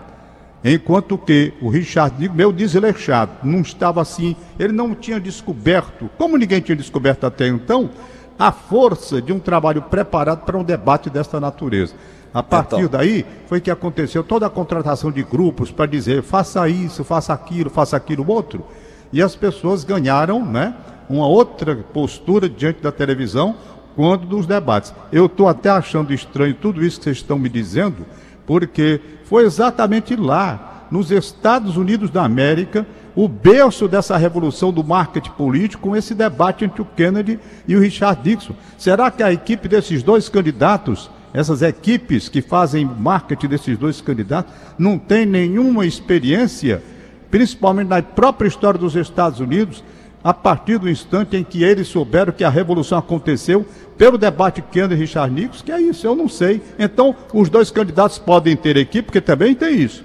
Enquanto 0.63 1.17
que 1.17 1.53
o 1.59 1.69
Richard 1.69 2.29
meu 2.29 2.51
desleixado, 2.51 3.31
não 3.43 3.61
estava 3.61 3.99
assim, 3.99 4.35
ele 4.59 4.71
não 4.71 4.93
tinha 4.93 5.19
descoberto, 5.19 6.09
como 6.17 6.37
ninguém 6.37 6.61
tinha 6.61 6.75
descoberto 6.75 7.25
até 7.25 7.47
então, 7.47 7.89
a 8.37 8.51
força 8.51 9.19
de 9.19 9.33
um 9.33 9.39
trabalho 9.39 9.81
preparado 9.81 10.45
para 10.45 10.57
um 10.57 10.63
debate 10.63 11.09
desta 11.09 11.39
natureza. 11.39 11.95
A 12.33 12.41
partir 12.41 12.75
Então. 12.75 12.89
daí 12.89 13.25
foi 13.47 13.59
que 13.59 13.69
aconteceu 13.69 14.23
toda 14.23 14.45
a 14.45 14.49
contratação 14.49 15.11
de 15.11 15.21
grupos 15.21 15.71
para 15.71 15.85
dizer 15.85 16.23
faça 16.23 16.67
isso, 16.69 17.03
faça 17.03 17.33
aquilo, 17.33 17.69
faça 17.69 17.97
aquilo 17.97 18.29
outro. 18.29 18.65
E 19.11 19.21
as 19.21 19.35
pessoas 19.35 19.83
ganharam 19.83 20.45
né, 20.45 20.73
uma 21.09 21.27
outra 21.27 21.75
postura 21.75 22.47
diante 22.47 22.81
da 22.81 22.91
televisão 22.91 23.55
quando 23.95 24.25
dos 24.25 24.45
debates. 24.45 24.93
Eu 25.11 25.25
estou 25.25 25.47
até 25.47 25.69
achando 25.69 26.13
estranho 26.13 26.53
tudo 26.53 26.83
isso 26.83 26.97
que 26.99 27.03
vocês 27.03 27.17
estão 27.17 27.37
me 27.37 27.49
dizendo, 27.49 28.05
porque 28.45 29.01
foi 29.25 29.43
exatamente 29.43 30.15
lá, 30.15 30.87
nos 30.89 31.09
Estados 31.11 31.77
Unidos 31.77 32.09
da 32.09 32.23
América, 32.23 32.85
o 33.15 33.27
berço 33.27 33.87
dessa 33.87 34.15
revolução 34.17 34.71
do 34.71 34.83
marketing 34.83 35.31
político 35.31 35.89
com 35.89 35.95
esse 35.95 36.13
debate 36.13 36.65
entre 36.65 36.81
o 36.81 36.85
Kennedy 36.85 37.39
e 37.67 37.75
o 37.75 37.79
Richard 37.79 38.21
Nixon. 38.27 38.53
Será 38.77 39.11
que 39.11 39.23
a 39.23 39.31
equipe 39.31 39.67
desses 39.67 40.03
dois 40.03 40.29
candidatos, 40.29 41.09
essas 41.33 41.61
equipes 41.61 42.27
que 42.27 42.41
fazem 42.41 42.85
marketing 42.85 43.47
desses 43.47 43.77
dois 43.77 44.01
candidatos, 44.01 44.53
não 44.77 44.97
tem 44.97 45.25
nenhuma 45.25 45.85
experiência, 45.85 46.83
principalmente 47.29 47.87
na 47.87 48.01
própria 48.01 48.47
história 48.47 48.79
dos 48.79 48.95
Estados 48.95 49.39
Unidos, 49.39 49.83
a 50.23 50.33
partir 50.33 50.77
do 50.77 50.89
instante 50.89 51.35
em 51.35 51.43
que 51.43 51.63
eles 51.63 51.87
souberam 51.87 52.31
que 52.31 52.43
a 52.43 52.49
revolução 52.49 52.97
aconteceu 52.97 53.65
pelo 53.97 54.17
debate 54.17 54.61
Kennedy 54.61 54.93
e 54.93 54.97
Richard 54.97 55.33
Nixon, 55.33 55.63
que 55.63 55.71
é 55.71 55.81
isso, 55.81 56.05
eu 56.05 56.15
não 56.15 56.27
sei. 56.27 56.61
Então, 56.77 57.15
os 57.33 57.49
dois 57.49 57.71
candidatos 57.71 58.19
podem 58.19 58.55
ter 58.55 58.77
equipe, 58.77 59.03
porque 59.03 59.21
também 59.21 59.55
tem 59.55 59.75
isso. 59.75 60.03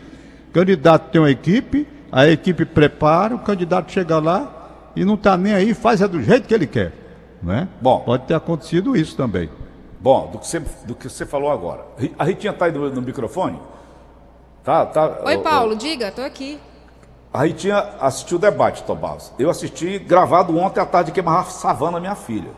O 0.49 0.53
candidato 0.53 1.11
tem 1.11 1.21
uma 1.21 1.31
equipe, 1.31 1.87
a 2.11 2.27
equipe 2.29 2.65
prepara, 2.65 3.35
o 3.35 3.41
candidato 3.41 3.93
chega 3.93 4.19
lá 4.19 4.91
e 4.97 5.05
não 5.05 5.15
está 5.15 5.37
nem 5.37 5.53
aí, 5.53 5.75
faz 5.75 6.01
é 6.01 6.09
do 6.09 6.23
jeito 6.23 6.49
que 6.49 6.55
ele 6.55 6.67
quer. 6.67 6.93
Não 7.43 7.53
é? 7.53 7.69
Bom. 7.81 8.01
Pode 8.01 8.25
ter 8.25 8.35
acontecido 8.35 8.97
isso 8.97 9.15
também. 9.17 9.51
Bom, 10.07 10.29
do 10.29 10.38
que 10.38 10.47
você, 10.47 10.61
do 10.61 10.95
que 10.95 11.09
você 11.09 11.27
falou 11.27 11.51
agora. 11.51 11.85
A 12.16 12.23
Ritinha 12.23 12.53
tá 12.53 12.66
aí 12.66 12.71
no, 12.71 12.88
no 12.90 13.03
microfone? 13.03 13.61
Tá, 14.62 14.87
tá. 14.87 15.23
Oi, 15.25 15.38
Paulo, 15.38 15.75
diga, 15.75 16.12
tô 16.12 16.23
aqui. 16.23 16.61
A 17.33 17.42
Ritinha 17.42 17.77
assistiu 17.99 18.38
o 18.38 18.40
debate, 18.40 18.85
Tomás. 18.85 19.33
Eu 19.37 19.51
assisti 19.51 19.99
gravado 19.99 20.57
ontem 20.57 20.79
à 20.79 20.87
tarde 20.87 21.11
que 21.11 21.19
amarrava 21.19 21.51
savana 21.51 21.99
minha 21.99 22.14
filha. 22.14 22.53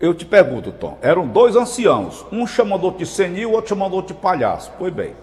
Eu 0.00 0.14
te 0.14 0.24
pergunto, 0.24 0.72
Tom, 0.72 0.96
eram 1.02 1.28
dois 1.28 1.54
anciãos, 1.54 2.24
um 2.32 2.46
chamando 2.46 2.90
de 2.92 3.04
senil, 3.04 3.50
o 3.50 3.52
outro 3.52 3.68
chamando 3.68 4.00
de 4.00 4.14
palhaço. 4.14 4.72
Pois 4.78 4.90
bem. 4.90 5.14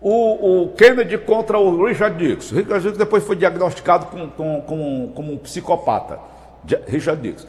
O, 0.00 0.64
o 0.64 0.72
Kennedy 0.72 1.16
contra 1.16 1.60
o 1.60 1.86
Richard 1.86 2.20
Nixon. 2.20 2.56
Richard 2.56 2.84
Nixon 2.84 2.98
depois 2.98 3.22
foi 3.22 3.36
diagnosticado 3.36 4.06
com, 4.06 4.28
com, 4.30 4.60
com, 4.62 5.12
como 5.14 5.32
um 5.32 5.38
psicopata. 5.38 6.18
Richard 6.88 7.22
Nixon. 7.22 7.46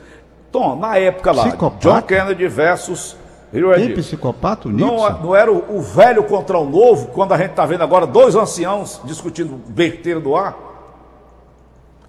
Tom, 0.55 0.75
na 0.77 0.97
época 0.97 1.31
lá, 1.33 1.43
Psicopata? 1.47 1.79
John 1.89 2.01
Kennedy 2.03 2.47
versus 2.47 3.17
Richard 3.51 3.75
Tem 3.79 3.87
Nixon. 3.89 4.01
psicopata, 4.01 4.67
o 4.69 4.71
Não, 4.71 4.91
Nixon? 4.95 5.19
não 5.23 5.35
era 5.35 5.51
o, 5.51 5.77
o 5.77 5.81
velho 5.81 6.23
contra 6.23 6.57
o 6.57 6.69
novo, 6.69 7.07
quando 7.07 7.33
a 7.33 7.37
gente 7.37 7.51
está 7.51 7.65
vendo 7.65 7.83
agora 7.83 8.07
dois 8.07 8.35
anciãos 8.35 9.01
discutindo 9.03 9.59
besteira 9.67 10.19
do 10.19 10.35
ar? 10.35 10.55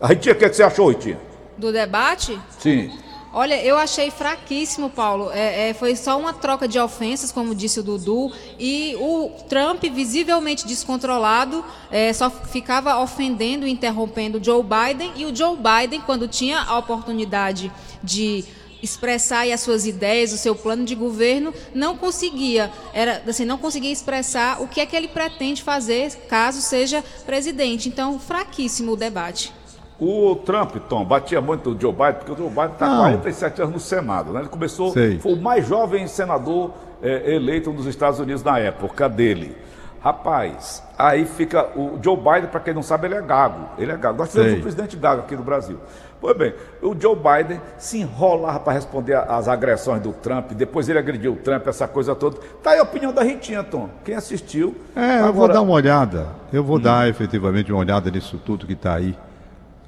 A 0.00 0.06
Ritinha, 0.08 0.34
o 0.34 0.38
que, 0.38 0.44
é 0.44 0.48
que 0.48 0.54
você 0.54 0.62
achou, 0.62 0.88
Ritinha? 0.88 1.18
Do 1.58 1.72
debate? 1.72 2.38
Sim. 2.58 2.90
Olha, 3.38 3.62
eu 3.62 3.76
achei 3.76 4.10
fraquíssimo, 4.10 4.88
Paulo. 4.88 5.30
É, 5.30 5.68
é, 5.68 5.74
foi 5.74 5.94
só 5.94 6.18
uma 6.18 6.32
troca 6.32 6.66
de 6.66 6.78
ofensas, 6.78 7.30
como 7.30 7.54
disse 7.54 7.78
o 7.78 7.82
Dudu, 7.82 8.32
e 8.58 8.96
o 8.98 9.28
Trump, 9.46 9.84
visivelmente 9.84 10.66
descontrolado, 10.66 11.62
é, 11.90 12.14
só 12.14 12.30
ficava 12.30 12.96
ofendendo 12.96 13.66
e 13.66 13.70
interrompendo 13.70 14.38
o 14.38 14.42
Joe 14.42 14.62
Biden, 14.62 15.12
e 15.16 15.26
o 15.26 15.36
Joe 15.36 15.54
Biden, 15.54 16.00
quando 16.00 16.26
tinha 16.26 16.62
a 16.62 16.78
oportunidade 16.78 17.70
de 18.02 18.42
expressar 18.82 19.46
as 19.52 19.60
suas 19.60 19.86
ideias, 19.86 20.32
o 20.32 20.38
seu 20.38 20.54
plano 20.54 20.86
de 20.86 20.94
governo, 20.94 21.52
não 21.74 21.94
conseguia, 21.94 22.72
era 22.94 23.22
assim, 23.28 23.44
não 23.44 23.58
conseguia 23.58 23.92
expressar 23.92 24.62
o 24.62 24.66
que 24.66 24.80
é 24.80 24.86
que 24.86 24.96
ele 24.96 25.08
pretende 25.08 25.62
fazer 25.62 26.10
caso 26.26 26.62
seja 26.62 27.04
presidente. 27.26 27.86
Então, 27.86 28.18
fraquíssimo 28.18 28.92
o 28.92 28.96
debate. 28.96 29.52
O 29.98 30.36
Trump, 30.36 30.76
Tom, 30.88 31.04
batia 31.04 31.40
muito 31.40 31.70
o 31.70 31.80
Joe 31.80 31.92
Biden, 31.92 32.14
porque 32.14 32.32
o 32.32 32.36
Joe 32.36 32.48
Biden 32.50 32.72
está 32.72 32.86
Não. 32.86 33.02
47 33.04 33.62
anos 33.62 33.74
no 33.74 33.80
Senado. 33.80 34.32
Né? 34.32 34.40
Ele 34.40 34.48
começou, 34.48 34.90
Sei. 34.92 35.18
foi 35.18 35.32
o 35.32 35.40
mais 35.40 35.66
jovem 35.66 36.06
senador 36.06 36.72
eh, 37.02 37.34
eleito 37.34 37.72
nos 37.72 37.86
Estados 37.86 38.18
Unidos 38.20 38.42
na 38.42 38.58
época 38.58 39.08
dele. 39.08 39.56
Rapaz, 40.02 40.84
aí 40.98 41.24
fica. 41.24 41.66
O 41.74 41.98
Joe 42.02 42.16
Biden, 42.16 42.46
para 42.50 42.60
quem 42.60 42.72
não 42.74 42.82
sabe, 42.82 43.08
ele 43.08 43.14
é 43.16 43.22
gago. 43.22 43.70
Ele 43.78 43.90
é 43.90 43.96
gago. 43.96 44.18
Nós 44.18 44.30
tivemos 44.30 44.58
um 44.58 44.60
presidente 44.60 44.96
gago 44.96 45.22
aqui 45.22 45.34
no 45.34 45.42
Brasil. 45.42 45.78
Pois 46.20 46.36
bem, 46.36 46.54
o 46.82 46.94
Joe 46.98 47.16
Biden 47.16 47.60
se 47.78 47.98
enrolava 47.98 48.60
para 48.60 48.72
responder 48.74 49.14
às 49.16 49.48
agressões 49.48 50.00
do 50.00 50.12
Trump, 50.12 50.52
depois 50.52 50.88
ele 50.88 50.98
agrediu 50.98 51.32
o 51.32 51.36
Trump, 51.36 51.66
essa 51.66 51.88
coisa 51.88 52.14
toda. 52.14 52.38
Tá 52.62 52.70
aí 52.70 52.78
a 52.78 52.82
opinião 52.82 53.12
da 53.12 53.22
Ritinha, 53.22 53.64
Tom. 53.64 53.88
Quem 54.04 54.14
assistiu. 54.14 54.76
É, 54.94 55.16
eu 55.16 55.20
vou 55.22 55.28
Agora- 55.44 55.54
dar 55.54 55.62
uma 55.62 55.72
olhada. 55.72 56.28
Eu 56.52 56.62
vou 56.62 56.78
dar 56.78 57.08
efetivamente 57.08 57.72
uma 57.72 57.80
olhada 57.80 58.10
nisso 58.10 58.40
tudo 58.44 58.66
que 58.66 58.74
está 58.74 58.94
aí. 58.94 59.16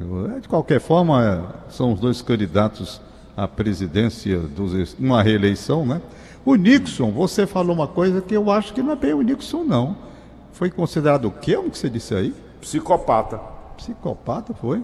Eu- 0.01 0.41
De 0.41 0.49
qualquer 0.49 0.81
forma, 0.81 1.55
são 1.69 1.93
os 1.93 2.01
dois 2.01 2.23
candidatos 2.23 3.01
à 3.37 3.47
presidência, 3.49 4.39
dos, 4.39 4.97
uma 4.99 5.23
reeleição, 5.23 5.85
né? 5.85 6.01
O 6.45 6.55
Nixon, 6.55 7.11
você 7.11 7.47
falou 7.47 7.75
uma 7.75 7.87
coisa 7.87 8.21
que 8.21 8.35
eu 8.35 8.51
acho 8.51 8.73
que 8.73 8.83
não 8.83 8.93
é 8.93 8.97
bem 8.97 9.13
o 9.13 9.23
Nixon, 9.23 9.65
não. 9.65 9.97
Foi 10.53 10.71
considerado 10.71 11.27
o 11.27 11.31
quê? 11.31 11.57
O 11.57 11.71
que 11.71 11.77
você 11.79 11.89
disse 11.91 12.15
aí? 12.15 12.35
Psicopata. 12.61 13.39
Psicopata, 13.77 14.55
foi? 14.55 14.79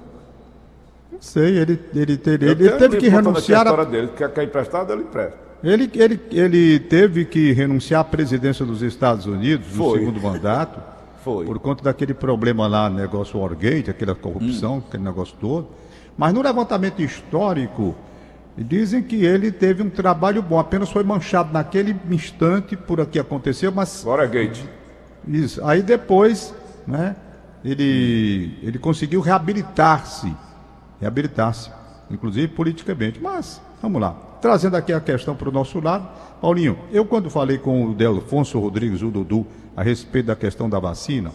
Não 1.11 1.20
sei, 1.20 1.59
ele, 1.59 1.81
ele, 1.94 2.20
ele 2.27 2.74
um 2.74 2.79
teve 2.79 2.96
que 2.96 3.09
renunciar 3.09 3.61
a 3.66 3.70
a 3.70 3.72
história 3.72 3.90
dele. 3.90 4.09
Quer, 4.16 4.33
quer 4.33 4.44
emprestado, 4.44 4.92
ele 4.92 5.03
empresta. 5.03 5.38
Ele, 5.62 5.90
ele, 5.94 6.20
ele 6.31 6.79
teve 6.79 7.24
que 7.24 7.53
renunciar 7.53 8.03
à 8.03 8.05
presidência 8.05 8.66
dos 8.66 8.83
Estados 8.83 9.24
Unidos 9.27 9.74
no 9.74 9.92
segundo 9.92 10.20
mandato. 10.20 10.81
Foi. 11.24 11.46
Por 11.46 11.58
conta 11.58 11.82
daquele 11.82 12.12
problema 12.12 12.66
lá, 12.66 12.90
negócio 12.90 13.40
Wargate, 13.40 13.88
aquela 13.88 14.14
corrupção, 14.14 14.84
aquele 14.87 15.02
negócio 15.02 15.34
todo. 15.40 15.68
Mas 16.18 16.34
no 16.34 16.42
levantamento 16.42 17.00
histórico, 17.00 17.94
dizem 18.58 19.02
que 19.02 19.24
ele 19.24 19.50
teve 19.50 19.82
um 19.82 19.88
trabalho 19.88 20.42
bom, 20.42 20.58
apenas 20.58 20.90
foi 20.90 21.02
manchado 21.02 21.50
naquele 21.50 21.96
instante 22.10 22.76
por 22.76 23.00
aqui 23.00 23.18
aconteceu, 23.18 23.72
mas 23.72 24.02
Agora 24.02 24.24
é 24.24 24.28
gate. 24.28 24.64
isso. 25.26 25.64
Aí 25.66 25.82
depois, 25.82 26.54
né, 26.87 27.16
ele, 27.64 28.58
ele 28.62 28.78
conseguiu 28.78 29.22
reabilitar-se. 29.22 30.30
Reabilitar-se, 31.00 31.70
inclusive 32.10 32.48
politicamente. 32.48 33.18
Mas, 33.18 33.62
vamos 33.80 33.98
lá. 33.98 34.14
Trazendo 34.44 34.76
aqui 34.76 34.92
a 34.92 35.00
questão 35.00 35.35
para 35.35 35.48
o 35.48 35.50
nosso 35.50 35.80
lado. 35.80 36.07
Paulinho, 36.38 36.78
eu 36.92 37.07
quando 37.07 37.30
falei 37.30 37.57
com 37.57 37.87
o 37.87 37.94
Delfonso 37.94 38.61
Rodrigues, 38.61 39.00
o 39.00 39.11
Dudu, 39.11 39.46
a 39.74 39.83
respeito 39.83 40.26
da 40.26 40.37
questão 40.37 40.68
da 40.68 40.78
vacina, 40.78 41.33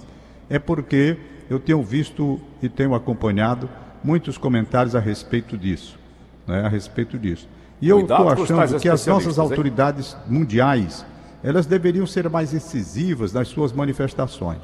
é 0.48 0.60
porque 0.60 1.18
eu 1.50 1.60
tenho 1.60 1.82
visto 1.82 2.40
e 2.62 2.70
tenho 2.70 2.94
acompanhado 2.94 3.68
muitos 4.04 4.38
comentários 4.38 4.96
a 4.96 5.00
respeito 5.00 5.58
disso. 5.58 5.98
né, 6.46 6.62
a 6.62 6.70
respeito 6.70 7.18
disso. 7.18 7.50
E 7.82 7.90
eu 7.90 8.02
estou 8.02 8.30
achando 8.30 8.80
que 8.80 8.88
as 8.88 9.08
nossas 9.08 9.40
hein? 9.40 9.44
autoridades 9.44 10.16
mundiais, 10.28 11.04
elas 11.44 11.66
deveriam 11.66 12.06
ser 12.06 12.30
mais 12.30 12.54
incisivas 12.54 13.34
nas 13.34 13.48
suas 13.48 13.74
manifestações. 13.74 14.62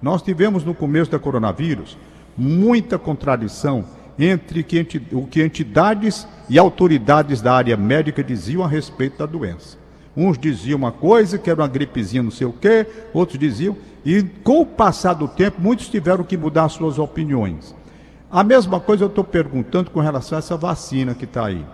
Nós 0.00 0.22
tivemos 0.22 0.64
no 0.64 0.74
começo 0.74 1.10
da 1.10 1.18
coronavírus 1.18 1.98
muita 2.38 2.98
contradição 2.98 3.84
entre 4.24 4.62
que 4.62 4.78
enti- 4.80 5.02
o 5.12 5.26
que 5.26 5.42
entidades 5.42 6.26
e 6.48 6.58
autoridades 6.58 7.40
da 7.40 7.54
área 7.54 7.76
médica 7.76 8.22
diziam 8.22 8.62
a 8.62 8.68
respeito 8.68 9.18
da 9.18 9.26
doença. 9.26 9.76
Uns 10.16 10.38
diziam 10.38 10.76
uma 10.78 10.92
coisa, 10.92 11.38
que 11.38 11.48
era 11.50 11.60
uma 11.62 11.68
gripezinha 11.68 12.22
não 12.22 12.30
sei 12.30 12.46
o 12.46 12.52
quê, 12.52 12.86
outros 13.14 13.38
diziam, 13.38 13.76
e 14.04 14.22
com 14.22 14.60
o 14.60 14.66
passar 14.66 15.14
do 15.14 15.26
tempo, 15.26 15.60
muitos 15.60 15.88
tiveram 15.88 16.24
que 16.24 16.36
mudar 16.36 16.68
suas 16.68 16.98
opiniões. 16.98 17.74
A 18.30 18.42
mesma 18.44 18.80
coisa 18.80 19.04
eu 19.04 19.08
estou 19.08 19.24
perguntando 19.24 19.90
com 19.90 20.00
relação 20.00 20.36
a 20.36 20.40
essa 20.40 20.56
vacina 20.56 21.14
que 21.14 21.24
está 21.24 21.46
aí. 21.46 21.64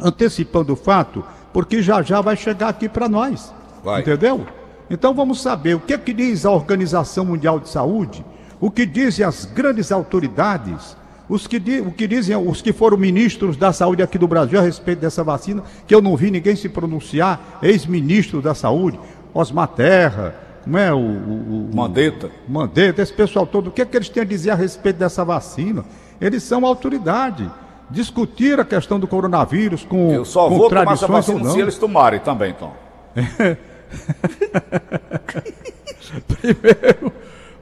Antecipando 0.00 0.72
o 0.72 0.76
fato, 0.76 1.24
porque 1.52 1.82
já 1.82 2.02
já 2.02 2.20
vai 2.20 2.36
chegar 2.36 2.68
aqui 2.68 2.88
para 2.88 3.08
nós. 3.08 3.52
Vai. 3.84 4.00
Entendeu? 4.00 4.46
Então 4.90 5.14
vamos 5.14 5.40
saber 5.40 5.74
o 5.74 5.80
que, 5.80 5.94
é 5.94 5.98
que 5.98 6.12
diz 6.12 6.44
a 6.44 6.50
Organização 6.50 7.24
Mundial 7.24 7.58
de 7.60 7.68
Saúde, 7.68 8.24
o 8.60 8.70
que 8.70 8.84
dizem 8.84 9.24
as 9.24 9.44
grandes 9.44 9.90
autoridades, 9.92 10.96
os 11.32 11.46
que, 11.46 11.56
o 11.80 11.90
que 11.90 12.06
dizem 12.06 12.36
os 12.36 12.60
que 12.60 12.72
foram 12.72 12.96
ministros 12.98 13.56
da 13.56 13.72
saúde 13.72 14.02
aqui 14.02 14.18
do 14.18 14.28
Brasil 14.28 14.58
a 14.58 14.62
respeito 14.62 14.98
dessa 15.00 15.24
vacina, 15.24 15.62
que 15.86 15.94
eu 15.94 16.02
não 16.02 16.16
vi 16.16 16.30
ninguém 16.30 16.54
se 16.54 16.68
pronunciar, 16.68 17.58
ex-ministro 17.62 18.42
da 18.42 18.54
saúde, 18.54 18.98
Osmar 19.32 19.68
Terra, 19.68 20.34
não 20.66 20.78
é 20.78 20.92
o- 20.92 20.98
o- 20.98 21.70
o 21.72 21.76
Mandetta. 21.76 22.30
Mandetta, 22.46 23.00
esse 23.02 23.12
pessoal 23.12 23.46
todo, 23.46 23.68
o 23.68 23.70
que, 23.70 23.80
é 23.82 23.84
que 23.86 23.96
eles 23.96 24.08
têm 24.08 24.22
a 24.22 24.26
dizer 24.26 24.50
a 24.50 24.54
respeito 24.54 24.96
dessa 24.98 25.24
vacina? 25.24 25.84
Eles 26.20 26.42
são 26.42 26.64
autoridade. 26.66 27.50
Discutir 27.90 28.58
a 28.60 28.64
questão 28.64 28.98
do 29.00 29.06
coronavírus 29.06 29.84
com 29.84 30.12
Eu 30.12 30.24
só 30.24 30.48
vou 30.48 30.68
tomar 30.68 30.92
essa 30.94 31.06
vacina 31.06 31.50
se 31.50 31.60
eles 31.60 31.76
tomarem 31.78 32.20
também, 32.20 32.50
então. 32.56 32.72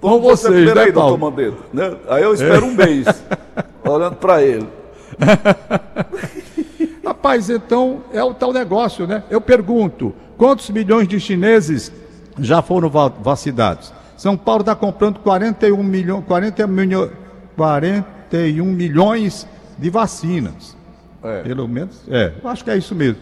Com 0.00 0.20
Você 0.20 0.48
vocês, 0.48 0.54
primeiro 0.54 0.74
né, 0.76 0.84
aí, 0.86 0.92
doutor? 0.92 1.18
Mandetta. 1.18 1.56
né? 1.72 1.96
Aí 2.08 2.22
eu 2.22 2.32
espero 2.32 2.66
um 2.66 2.74
mês, 2.74 3.06
olhando 3.84 4.16
para 4.16 4.42
ele. 4.42 4.66
Rapaz, 7.04 7.50
então 7.50 8.02
é 8.12 8.22
o 8.22 8.32
tal 8.32 8.52
negócio, 8.52 9.06
né? 9.06 9.22
Eu 9.30 9.40
pergunto, 9.40 10.14
quantos 10.38 10.70
milhões 10.70 11.06
de 11.08 11.18
chineses 11.20 11.92
já 12.38 12.62
foram 12.62 12.88
va- 12.88 13.08
vacinados? 13.08 13.92
São 14.16 14.36
Paulo 14.36 14.60
está 14.60 14.74
comprando 14.74 15.18
41 15.20 15.82
milhões, 15.82 16.24
40 16.26 16.66
milhões, 16.66 17.10
41 17.56 18.64
milhões 18.64 19.46
de 19.78 19.90
vacinas. 19.90 20.76
É. 21.22 21.42
Pelo 21.42 21.68
menos, 21.68 22.00
é, 22.08 22.32
acho 22.44 22.64
que 22.64 22.70
é 22.70 22.76
isso 22.76 22.94
mesmo. 22.94 23.18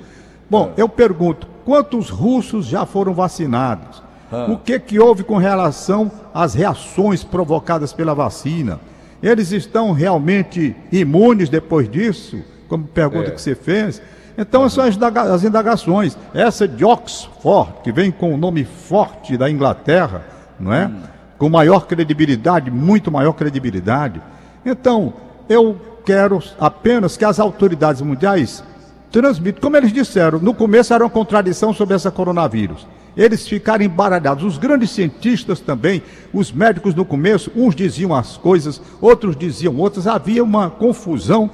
Bom, 0.48 0.72
eu 0.76 0.88
pergunto, 0.88 1.46
quantos 1.64 2.08
russos 2.10 2.66
já 2.66 2.86
foram 2.86 3.12
vacinados? 3.12 4.02
O 4.30 4.56
que 4.58 4.78
que 4.78 4.98
houve 4.98 5.22
com 5.24 5.36
relação 5.36 6.10
às 6.34 6.54
reações 6.54 7.24
provocadas 7.24 7.92
pela 7.92 8.14
vacina? 8.14 8.78
Eles 9.22 9.52
estão 9.52 9.92
realmente 9.92 10.76
imunes 10.92 11.48
depois 11.48 11.88
disso? 11.88 12.38
Como 12.68 12.84
pergunta 12.84 13.28
É. 13.28 13.30
que 13.30 13.40
você 13.40 13.54
fez. 13.54 14.00
Então, 14.36 14.68
são 14.68 14.84
as, 14.84 14.96
as 15.32 15.42
indagações. 15.42 16.16
Essa 16.32 16.68
de 16.68 16.84
Oxford, 16.84 17.72
que 17.82 17.90
vem 17.90 18.10
com 18.10 18.32
o 18.32 18.36
nome 18.36 18.64
forte 18.64 19.36
da 19.36 19.50
Inglaterra, 19.50 20.22
não 20.60 20.72
é? 20.72 20.90
Com 21.38 21.48
maior 21.48 21.86
credibilidade, 21.86 22.70
muito 22.70 23.10
maior 23.10 23.32
credibilidade. 23.32 24.20
Então, 24.64 25.12
eu 25.48 25.76
quero 26.04 26.40
apenas 26.60 27.16
que 27.16 27.24
as 27.24 27.40
autoridades 27.40 28.00
mundiais 28.02 28.62
transmitam, 29.10 29.60
como 29.60 29.76
eles 29.76 29.92
disseram, 29.92 30.38
no 30.38 30.54
começo 30.54 30.92
era 30.94 31.02
uma 31.02 31.10
contradição 31.10 31.72
sobre 31.72 31.94
essa 31.96 32.10
coronavírus. 32.10 32.86
Eles 33.18 33.48
ficaram 33.48 33.84
embaralhados. 33.84 34.44
Os 34.44 34.56
grandes 34.56 34.90
cientistas 34.90 35.58
também, 35.58 36.00
os 36.32 36.52
médicos 36.52 36.94
no 36.94 37.04
começo, 37.04 37.50
uns 37.56 37.74
diziam 37.74 38.14
as 38.14 38.36
coisas, 38.36 38.80
outros 39.00 39.36
diziam 39.36 39.76
outras. 39.76 40.06
Havia 40.06 40.44
uma 40.44 40.70
confusão, 40.70 41.50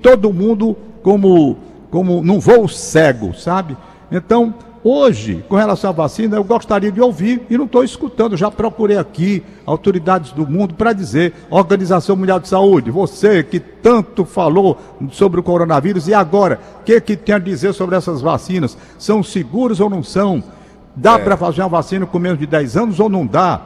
todo 0.00 0.32
mundo 0.32 0.76
como, 1.02 1.58
como 1.90 2.22
num 2.22 2.38
voo 2.38 2.68
cego, 2.68 3.34
sabe? 3.34 3.76
Então, 4.12 4.54
hoje, 4.84 5.44
com 5.48 5.56
relação 5.56 5.90
à 5.90 5.92
vacina, 5.92 6.36
eu 6.36 6.44
gostaria 6.44 6.92
de 6.92 7.00
ouvir 7.00 7.42
e 7.50 7.58
não 7.58 7.64
estou 7.64 7.82
escutando. 7.82 8.36
Já 8.36 8.48
procurei 8.48 8.96
aqui 8.96 9.42
autoridades 9.66 10.30
do 10.30 10.46
mundo 10.46 10.74
para 10.74 10.92
dizer, 10.92 11.34
Organização 11.50 12.14
Mundial 12.14 12.38
de 12.38 12.46
Saúde, 12.46 12.92
você 12.92 13.42
que 13.42 13.58
tanto 13.58 14.24
falou 14.24 14.78
sobre 15.10 15.40
o 15.40 15.42
coronavírus, 15.42 16.06
e 16.06 16.14
agora, 16.14 16.60
o 16.80 16.84
que, 16.84 17.00
que 17.00 17.16
tem 17.16 17.34
a 17.34 17.40
dizer 17.40 17.72
sobre 17.72 17.96
essas 17.96 18.20
vacinas? 18.20 18.78
São 19.00 19.20
seguras 19.20 19.80
ou 19.80 19.90
não 19.90 20.04
são? 20.04 20.44
Dá 20.94 21.18
para 21.18 21.36
fazer 21.36 21.62
uma 21.62 21.68
vacina 21.68 22.06
com 22.06 22.18
menos 22.18 22.38
de 22.38 22.46
10 22.46 22.76
anos 22.76 23.00
ou 23.00 23.08
não 23.08 23.26
dá? 23.26 23.60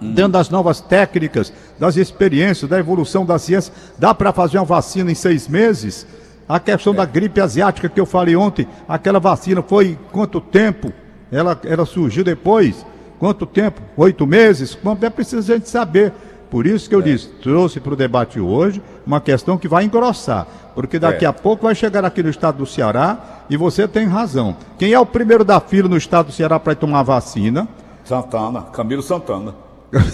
Dentro 0.00 0.32
das 0.32 0.48
novas 0.48 0.80
técnicas, 0.80 1.52
das 1.76 1.96
experiências, 1.96 2.70
da 2.70 2.78
evolução 2.78 3.26
da 3.26 3.36
ciência, 3.36 3.72
dá 3.98 4.14
para 4.14 4.32
fazer 4.32 4.58
uma 4.58 4.64
vacina 4.64 5.10
em 5.10 5.14
seis 5.14 5.48
meses? 5.48 6.06
A 6.48 6.60
questão 6.60 6.94
da 6.94 7.04
gripe 7.04 7.40
asiática 7.40 7.88
que 7.88 8.00
eu 8.00 8.06
falei 8.06 8.36
ontem, 8.36 8.66
aquela 8.88 9.18
vacina 9.18 9.60
foi 9.60 9.98
quanto 10.12 10.40
tempo? 10.40 10.92
Ela, 11.32 11.60
ela 11.64 11.84
surgiu 11.84 12.22
depois? 12.22 12.86
Quanto 13.18 13.44
tempo? 13.44 13.82
Oito 13.96 14.24
meses? 14.24 14.76
Quanto 14.76 15.02
é 15.04 15.10
preciso 15.10 15.52
a 15.52 15.56
gente 15.56 15.68
saber. 15.68 16.12
Por 16.50 16.66
isso 16.66 16.88
que 16.88 16.94
eu 16.94 17.02
disse, 17.02 17.28
trouxe 17.42 17.78
para 17.78 17.92
o 17.92 17.96
debate 17.96 18.40
hoje 18.40 18.82
uma 19.06 19.20
questão 19.20 19.58
que 19.58 19.68
vai 19.68 19.84
engrossar. 19.84 20.46
Porque 20.74 20.98
daqui 20.98 21.24
É. 21.24 21.28
a 21.28 21.32
pouco 21.32 21.64
vai 21.66 21.74
chegar 21.74 22.04
aqui 22.04 22.22
no 22.22 22.30
estado 22.30 22.58
do 22.58 22.66
Ceará 22.66 23.18
e 23.50 23.56
você 23.56 23.86
tem 23.86 24.06
razão. 24.06 24.56
Quem 24.78 24.92
é 24.92 24.98
o 25.00 25.04
primeiro 25.06 25.44
da 25.44 25.60
fila 25.60 25.88
no 25.88 25.96
estado 25.96 26.26
do 26.26 26.32
Ceará 26.32 26.58
para 26.58 26.74
tomar 26.74 27.02
vacina? 27.02 27.68
Santana, 28.04 28.62
Camilo 28.72 29.02
Santana. 29.02 29.54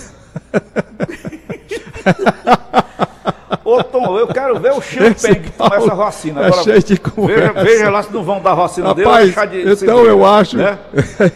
Ô 3.64 3.82
Tom, 3.82 4.18
eu 4.18 4.26
quero 4.26 4.58
ver 4.60 4.72
o 4.72 4.80
Champagne 4.80 5.36
que 5.40 5.50
toma 5.52 5.76
essa 5.76 5.94
vacina. 5.94 6.42
é 6.42 6.46
Agora, 6.46 6.62
cheio 6.62 6.80
de 6.82 6.94
veja, 6.94 7.00
conversa. 7.10 7.64
veja 7.64 7.90
lá 7.90 8.02
se 8.02 8.12
não 8.12 8.22
vão 8.22 8.40
dar 8.42 8.54
vacina 8.54 8.94
dele. 8.94 9.06
Rapaz, 9.08 9.24
deixar 9.26 9.46
de 9.46 9.84
então 9.84 10.04
eu 10.04 10.24
acho. 10.26 10.56
Né? 10.58 10.78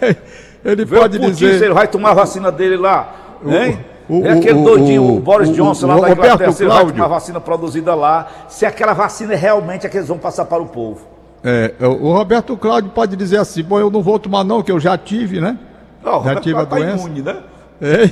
Ele 0.64 0.84
Vê 0.84 0.98
pode 0.98 1.16
o 1.16 1.20
Putin, 1.20 1.32
dizer. 1.32 1.58
se 1.58 1.64
ele 1.64 1.72
vai 1.72 1.86
tomar 1.88 2.10
a 2.10 2.14
vacina 2.14 2.50
dele 2.52 2.76
lá. 2.76 3.14
Hein? 3.46 3.78
O- 4.08 4.24
é 4.26 4.32
aquele 4.32 4.58
o- 4.60 4.64
doidinho, 4.64 5.02
o, 5.02 5.16
o- 5.16 5.20
Boris 5.20 5.48
o- 5.50 5.52
Johnson 5.52 5.86
o 5.86 5.88
lá 5.88 5.94
da 5.96 6.00
Roberto 6.08 6.24
Inglaterra, 6.24 6.52
se 6.52 6.64
vai 6.64 6.72
Cláudio. 6.76 6.92
tomar 6.94 7.04
a 7.04 7.08
vacina 7.08 7.40
produzida 7.40 7.94
lá, 7.94 8.28
se 8.48 8.64
aquela 8.66 8.92
vacina 8.94 9.32
é 9.34 9.36
realmente 9.36 9.86
a 9.86 9.90
que 9.90 9.96
eles 9.96 10.08
vão 10.08 10.18
passar 10.18 10.44
para 10.46 10.62
o 10.62 10.66
povo. 10.66 11.00
É, 11.44 11.72
o 11.80 12.12
Roberto 12.12 12.56
Cláudio 12.56 12.90
pode 12.90 13.14
dizer 13.16 13.36
assim: 13.38 13.62
bom, 13.62 13.78
eu 13.78 13.90
não 13.90 14.02
vou 14.02 14.18
tomar, 14.18 14.42
não, 14.44 14.62
que 14.62 14.72
eu 14.72 14.80
já 14.80 14.96
tive, 14.98 15.40
né? 15.40 15.56
Não, 16.04 16.22
Já 16.24 16.36
tive 16.36 16.58
a 16.58 16.66
tá 16.66 16.76
doença. 16.76 17.04
imune, 17.06 17.22
né? 17.22 17.36
É. 17.80 18.04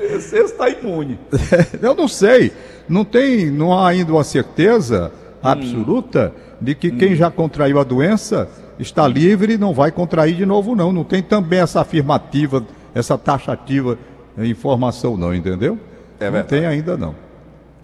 Esse 0.16 0.36
está 0.38 0.68
imune. 0.70 1.18
Eu 1.82 1.94
não 1.94 2.08
sei. 2.08 2.50
Não 2.88 3.04
tem, 3.04 3.50
não 3.50 3.72
há 3.78 3.88
ainda 3.88 4.12
uma 4.12 4.24
certeza 4.24 5.12
absoluta 5.42 6.32
de 6.60 6.74
que 6.74 6.90
quem 6.90 7.14
já 7.14 7.30
contraiu 7.30 7.78
a 7.78 7.84
doença 7.84 8.48
está 8.78 9.06
livre 9.06 9.54
e 9.54 9.58
não 9.58 9.74
vai 9.74 9.90
contrair 9.92 10.34
de 10.34 10.46
novo, 10.46 10.74
não. 10.74 10.92
Não 10.92 11.04
tem 11.04 11.22
também 11.22 11.58
essa 11.60 11.80
afirmativa, 11.80 12.64
essa 12.94 13.18
taxativa 13.18 13.98
informação, 14.38 15.16
não, 15.16 15.34
entendeu? 15.34 15.78
É 16.20 16.30
não 16.30 16.42
tem 16.42 16.66
ainda, 16.66 16.96
não. 16.96 17.14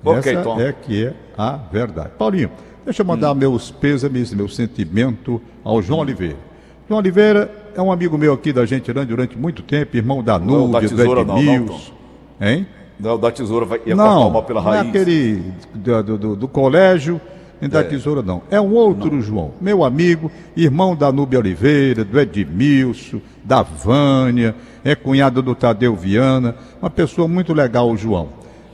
Ok, 0.04 0.32
essa 0.32 0.42
Tom. 0.42 0.60
é 0.60 0.72
que 0.72 1.06
é 1.06 1.14
a 1.36 1.52
verdade. 1.72 2.10
Paulinho, 2.16 2.50
deixa 2.84 3.02
eu 3.02 3.06
mandar 3.06 3.34
meus 3.34 3.70
pêsames, 3.70 4.32
meu 4.32 4.48
sentimento 4.48 5.40
ao 5.64 5.82
João 5.82 6.00
Oliveira. 6.00 6.36
João 6.88 7.00
Oliveira 7.00 7.50
é 7.74 7.82
um 7.82 7.90
amigo 7.92 8.16
meu 8.16 8.32
aqui 8.32 8.52
da 8.52 8.64
gente 8.64 8.90
durante 8.92 9.36
muito 9.36 9.62
tempo, 9.62 9.96
irmão 9.96 10.22
da 10.22 10.38
Não, 10.38 10.46
da 10.46 10.80
Núbia, 10.80 10.80
do 10.88 10.96
tesoura 10.96 11.24
não, 11.24 11.42
não. 11.42 11.80
Hein? 12.40 12.66
Não, 12.98 13.18
da 13.18 13.30
tesoura 13.30 13.66
vai, 13.66 13.80
ia 13.84 13.94
Não, 13.94 14.42
pela 14.42 14.62
não 14.62 14.72
é 14.72 14.76
raiz. 14.78 14.88
aquele 14.88 15.42
do, 15.74 16.02
do- 16.02 16.18
do- 16.18 16.36
do 16.36 16.48
colégio 16.48 17.20
e 17.60 17.68
da 17.68 17.80
É. 17.80 17.82
tesoura, 17.84 18.22
não. 18.22 18.42
É 18.50 18.60
um 18.60 18.72
outro 18.74 19.20
João, 19.20 19.52
meu 19.60 19.84
amigo, 19.84 20.30
irmão 20.56 20.94
da 20.94 21.10
Núbia 21.10 21.38
Oliveira, 21.38 22.04
do 22.04 22.18
Edmilson, 22.18 23.20
da 23.44 23.62
Vânia, 23.62 24.54
é 24.84 24.94
cunhado 24.94 25.42
do 25.42 25.54
Tadeu 25.54 25.94
Viana, 25.96 26.54
uma 26.80 26.90
pessoa 26.90 27.26
muito 27.28 27.52
legal, 27.52 27.90
o 27.90 27.96
João. 27.96 28.28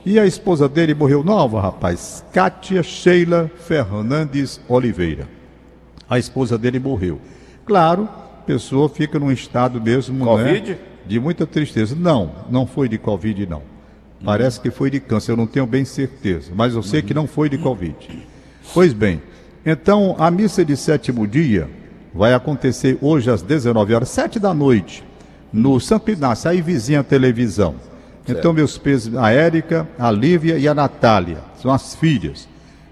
E 0.05 0.19
a 0.19 0.25
esposa 0.25 0.69
dele 0.69 0.93
morreu 0.93 1.23
nova, 1.23 1.59
rapaz, 1.59 2.23
Kátia 2.31 2.83
Sheila 2.83 3.49
Fernandes 3.57 4.61
Oliveira. 4.67 5.27
A 6.07 6.19
esposa 6.19 6.57
dele 6.57 6.77
morreu. 6.77 7.19
Claro, 7.65 8.03
a 8.37 8.41
pessoa 8.45 8.87
fica 8.87 9.17
num 9.17 9.31
estado 9.31 9.81
mesmo, 9.81 10.23
Covid? 10.23 10.71
né? 10.71 10.77
De 11.07 11.19
muita 11.19 11.47
tristeza. 11.47 11.95
Não, 11.95 12.31
não 12.51 12.67
foi 12.67 12.87
de 12.87 12.97
Covid, 12.99 13.47
não. 13.47 13.61
Parece 14.23 14.59
que 14.59 14.71
foi 14.71 14.89
de 14.89 14.99
câncer, 14.99 15.31
eu 15.31 15.37
não 15.37 15.45
tenho 15.47 15.65
bem 15.67 15.85
certeza, 15.85 16.51
mas 16.55 16.73
eu 16.73 16.81
sei 16.81 17.01
que 17.01 17.13
não 17.13 17.27
foi 17.27 17.47
de 17.49 17.57
Covid. 17.57 17.95
Pois 18.73 18.93
bem, 18.93 19.21
então 19.65 20.15
a 20.19 20.29
missa 20.29 20.63
de 20.63 20.75
sétimo 20.75 21.25
dia 21.27 21.69
vai 22.13 22.33
acontecer 22.33 22.97
hoje 23.01 23.29
às 23.29 23.41
19 23.41 23.93
horas, 23.93 24.09
7 24.09 24.39
da 24.39 24.53
noite, 24.53 25.03
no 25.51 25.79
Santo 25.79 26.11
Inácio, 26.11 26.49
aí 26.49 26.61
vizinha 26.61 27.01
a 27.01 27.03
televisão. 27.03 27.75
Então, 28.27 28.53
meus 28.53 28.77
pesos, 28.77 29.15
a 29.15 29.29
Érica, 29.29 29.87
a 29.99 30.09
Lívia 30.09 30.57
e 30.57 30.67
a 30.67 30.73
Natália, 30.73 31.37
são 31.61 31.71
as 31.71 31.95
filhas. 31.95 32.47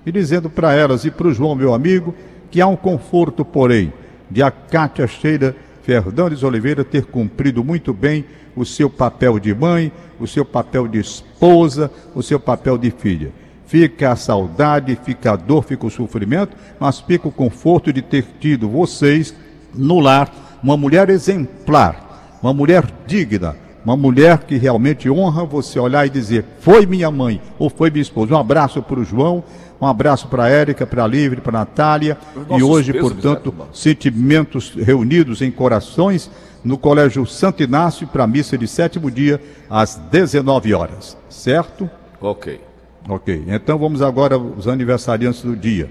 e 0.05 0.11
dizendo 0.11 0.49
para 0.49 0.73
elas 0.73 1.05
e 1.05 1.11
para 1.11 1.27
o 1.27 1.33
João, 1.33 1.55
meu 1.55 1.73
amigo, 1.73 2.13
que 2.51 2.59
há 2.59 2.67
um 2.67 2.75
conforto, 2.75 3.45
porém, 3.45 3.93
de 4.29 4.43
a 4.43 4.51
Cátia 4.51 5.07
Sheila 5.07 5.55
Fernandes 5.81 6.43
Oliveira 6.43 6.83
ter 6.83 7.05
cumprido 7.05 7.63
muito 7.63 7.93
bem 7.93 8.25
o 8.55 8.65
seu 8.65 8.89
papel 8.89 9.39
de 9.39 9.53
mãe, 9.53 9.91
o 10.19 10.27
seu 10.27 10.45
papel 10.45 10.87
de 10.87 10.99
esposa, 10.99 11.89
o 12.13 12.21
seu 12.21 12.39
papel 12.39 12.77
de 12.77 12.91
filha. 12.91 13.31
Fica 13.73 14.11
a 14.11 14.15
saudade, 14.15 14.95
fica 15.03 15.31
a 15.31 15.35
dor, 15.35 15.63
fica 15.63 15.87
o 15.87 15.89
sofrimento, 15.89 16.55
mas 16.79 16.99
fica 16.99 17.27
o 17.27 17.31
conforto 17.31 17.91
de 17.91 18.03
ter 18.03 18.23
tido 18.39 18.69
vocês 18.69 19.33
no 19.73 19.99
lar 19.99 20.31
uma 20.61 20.77
mulher 20.77 21.09
exemplar, 21.09 22.37
uma 22.39 22.53
mulher 22.53 22.85
digna, 23.07 23.55
uma 23.83 23.97
mulher 23.97 24.43
que 24.43 24.57
realmente 24.57 25.09
honra 25.09 25.43
você 25.43 25.79
olhar 25.79 26.05
e 26.05 26.09
dizer: 26.11 26.45
foi 26.59 26.85
minha 26.85 27.09
mãe 27.09 27.41
ou 27.57 27.67
foi 27.67 27.89
minha 27.89 28.03
esposa. 28.03 28.35
Um 28.35 28.37
abraço 28.37 28.79
para 28.79 28.99
o 28.99 29.03
João, 29.03 29.43
um 29.81 29.87
abraço 29.87 30.27
para 30.27 30.43
a 30.43 30.49
Érica, 30.49 30.85
para 30.85 31.03
a 31.03 31.07
Livre, 31.07 31.41
para 31.41 31.57
a 31.57 31.61
Natália. 31.61 32.15
E 32.55 32.61
hoje, 32.61 32.93
pesos, 32.93 33.11
portanto, 33.11 33.55
né? 33.57 33.65
sentimentos 33.73 34.75
reunidos 34.75 35.41
em 35.41 35.49
corações 35.49 36.29
no 36.63 36.77
Colégio 36.77 37.25
Santo 37.25 37.63
Inácio 37.63 38.05
para 38.05 38.25
a 38.25 38.27
missa 38.27 38.55
de 38.55 38.67
sétimo 38.67 39.09
dia, 39.09 39.41
às 39.67 39.95
19 39.95 40.75
horas. 40.75 41.17
Certo? 41.27 41.89
Ok. 42.21 42.72
Ok. 43.07 43.43
Então 43.47 43.77
vamos 43.77 44.01
agora 44.01 44.37
os 44.37 44.67
aniversariantes 44.67 45.41
do 45.41 45.55
dia. 45.55 45.89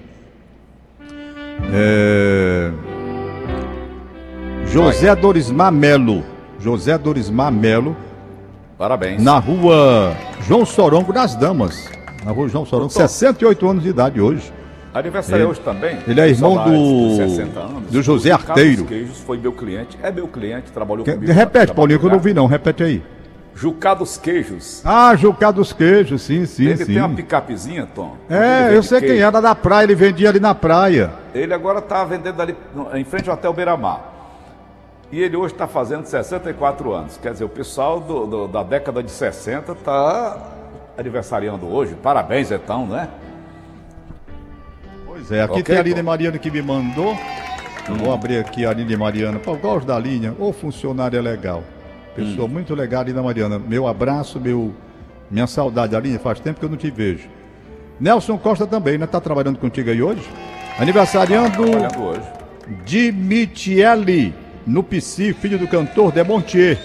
É... 1.71 2.71
José 4.65 5.15
Dorismar 5.15 5.71
Melo. 5.71 6.23
José 6.59 6.97
Dorismar 6.97 7.51
Melo. 7.51 7.95
Parabéns. 8.77 9.21
Na 9.21 9.37
rua 9.37 10.15
João 10.47 10.65
Sorongo 10.65 11.13
das 11.13 11.35
Damas. 11.35 11.89
Na 12.25 12.31
rua 12.31 12.47
João 12.47 12.65
Sorongo, 12.65 12.89
Doutor. 12.89 13.07
68 13.07 13.69
anos 13.69 13.83
de 13.83 13.89
idade 13.89 14.19
hoje. 14.19 14.51
Aniversário 14.93 15.49
hoje 15.49 15.59
também. 15.61 15.97
Ele 16.07 16.21
é 16.21 16.29
irmão 16.29 16.53
do, 16.53 16.59
anos, 16.59 17.91
do 17.91 18.01
José 18.01 18.31
Arteiro. 18.31 18.85
Queijos 18.85 19.17
foi 19.19 19.37
meu 19.37 19.51
cliente, 19.51 19.97
é 20.03 20.11
meu 20.11 20.27
cliente, 20.27 20.71
trabalhou 20.71 21.03
comigo. 21.03 21.31
Repete, 21.31 21.73
Paulinho, 21.73 21.99
que 21.99 22.05
eu 22.05 22.11
não 22.11 22.19
vi 22.19 22.33
não, 22.33 22.45
repete 22.45 22.83
aí. 22.83 23.01
Jucá 23.55 23.93
dos 23.93 24.17
Queijos. 24.17 24.81
Ah, 24.83 25.15
Jucá 25.15 25.51
dos 25.51 25.71
Queijos, 25.71 26.21
sim, 26.23 26.45
sim, 26.45 26.65
ele 26.65 26.77
sim. 26.77 26.83
Ele 26.83 26.93
tem 26.93 27.01
uma 27.01 27.15
picapezinha, 27.15 27.87
Tom. 27.93 28.17
É, 28.29 28.75
eu 28.75 28.81
sei 28.81 28.99
queijo. 28.99 29.13
quem 29.13 29.23
era 29.23 29.39
da 29.39 29.53
praia, 29.53 29.83
ele 29.85 29.95
vendia 29.95 30.29
ali 30.29 30.39
na 30.39 30.55
praia. 30.55 31.11
Ele 31.33 31.53
agora 31.53 31.79
está 31.79 32.03
vendendo 32.03 32.41
ali 32.41 32.55
em 32.95 33.03
frente 33.03 33.29
ao 33.29 33.35
Hotel 33.35 33.53
Beira-Mar. 33.53 34.11
E 35.11 35.21
ele 35.21 35.37
hoje 35.37 35.53
está 35.53 35.67
fazendo 35.67 36.05
64 36.05 36.91
anos. 36.91 37.17
Quer 37.17 37.33
dizer, 37.33 37.43
o 37.43 37.49
pessoal 37.49 37.99
do, 37.99 38.25
do, 38.25 38.47
da 38.47 38.63
década 38.63 39.03
de 39.03 39.11
60 39.11 39.73
está 39.73 40.37
aniversariando 40.97 41.67
hoje. 41.67 41.93
Parabéns, 42.01 42.49
então, 42.49 42.87
né? 42.87 43.07
Pois 45.05 45.31
é, 45.31 45.43
aqui 45.43 45.51
okay, 45.51 45.63
tem 45.63 45.77
a 45.77 45.79
Aline 45.79 46.01
Mariana 46.01 46.39
que 46.39 46.49
me 46.49 46.63
mandou. 46.63 47.13
Hum. 47.87 47.97
Vou 47.97 48.11
abrir 48.11 48.39
aqui 48.39 48.65
a 48.65 48.71
Aline 48.71 48.97
Mariana. 48.97 49.37
Pô, 49.37 49.55
gosto 49.55 49.85
da 49.85 49.99
linha. 49.99 50.33
Ô, 50.39 50.51
funcionária 50.51 51.21
legal. 51.21 51.63
Pessoa 52.15 52.45
hum. 52.45 52.49
muito 52.49 52.75
legal, 52.75 53.01
Aline 53.01 53.21
Mariana. 53.21 53.59
Meu 53.59 53.87
abraço, 53.87 54.39
meu, 54.39 54.73
minha 55.29 55.47
saudade, 55.47 55.95
Aline. 55.95 56.17
Faz 56.17 56.39
tempo 56.39 56.59
que 56.59 56.65
eu 56.65 56.69
não 56.69 56.77
te 56.77 56.91
vejo. 56.91 57.27
Nelson 57.99 58.37
Costa 58.37 58.67
também, 58.67 58.97
né? 58.97 59.07
Tá 59.07 59.19
trabalhando 59.19 59.57
contigo 59.57 59.89
aí 59.89 60.01
hoje? 60.01 60.27
Aniversariando. 60.79 61.63
Tá 61.89 61.99
hoje. 61.99 62.21
Dimitielli 62.85 64.33
no 64.65 64.83
PC, 64.83 65.33
filho 65.33 65.57
do 65.57 65.67
cantor 65.67 66.11
Demontier. 66.11 66.79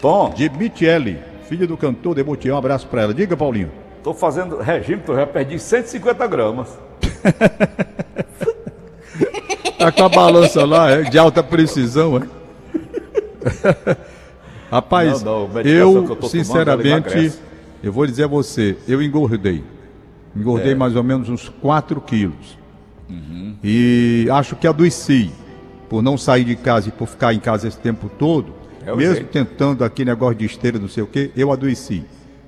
Tom. 0.00 0.30
De 0.30 0.48
Michele, 0.50 1.18
filho 1.48 1.66
do 1.66 1.76
cantor 1.76 2.14
Demontier. 2.14 2.54
Um 2.54 2.58
abraço 2.58 2.86
para 2.88 3.02
ela. 3.02 3.14
Diga, 3.14 3.36
Paulinho. 3.36 3.70
Tô 4.02 4.12
fazendo 4.12 4.58
regime, 4.58 5.00
tô 5.00 5.14
já 5.14 5.26
perdi 5.26 5.58
150 5.58 6.26
gramas. 6.26 6.76
tá 9.78 9.92
com 9.92 10.04
a 10.04 10.08
balança 10.08 10.66
lá, 10.66 10.90
é, 10.90 11.02
de 11.02 11.18
alta 11.18 11.42
precisão, 11.42 12.16
é? 12.16 12.22
Rapaz, 14.72 15.22
não, 15.22 15.46
não, 15.46 15.60
eu, 15.60 16.16
eu 16.18 16.28
sinceramente, 16.30 17.30
eu 17.82 17.92
vou 17.92 18.06
dizer 18.06 18.24
a 18.24 18.26
você, 18.26 18.74
eu 18.88 19.02
engordei. 19.02 19.62
Engordei 20.34 20.72
é. 20.72 20.74
mais 20.74 20.96
ou 20.96 21.02
menos 21.02 21.28
uns 21.28 21.46
4 21.46 22.00
quilos. 22.00 22.56
Uhum. 23.06 23.54
E 23.62 24.26
acho 24.32 24.56
que 24.56 24.66
adoeci 24.66 25.30
por 25.90 26.02
não 26.02 26.16
sair 26.16 26.44
de 26.44 26.56
casa 26.56 26.88
e 26.88 26.90
por 26.90 27.06
ficar 27.06 27.34
em 27.34 27.38
casa 27.38 27.68
esse 27.68 27.76
tempo 27.76 28.10
todo, 28.18 28.54
é 28.86 28.96
mesmo 28.96 29.16
jeito. 29.16 29.28
tentando 29.28 29.84
aqui 29.84 30.06
negócio 30.06 30.36
de 30.36 30.46
esteira, 30.46 30.78
não 30.78 30.88
sei 30.88 31.02
o 31.02 31.06
quê, 31.06 31.30
eu 31.36 31.52
adoeci. 31.52 32.02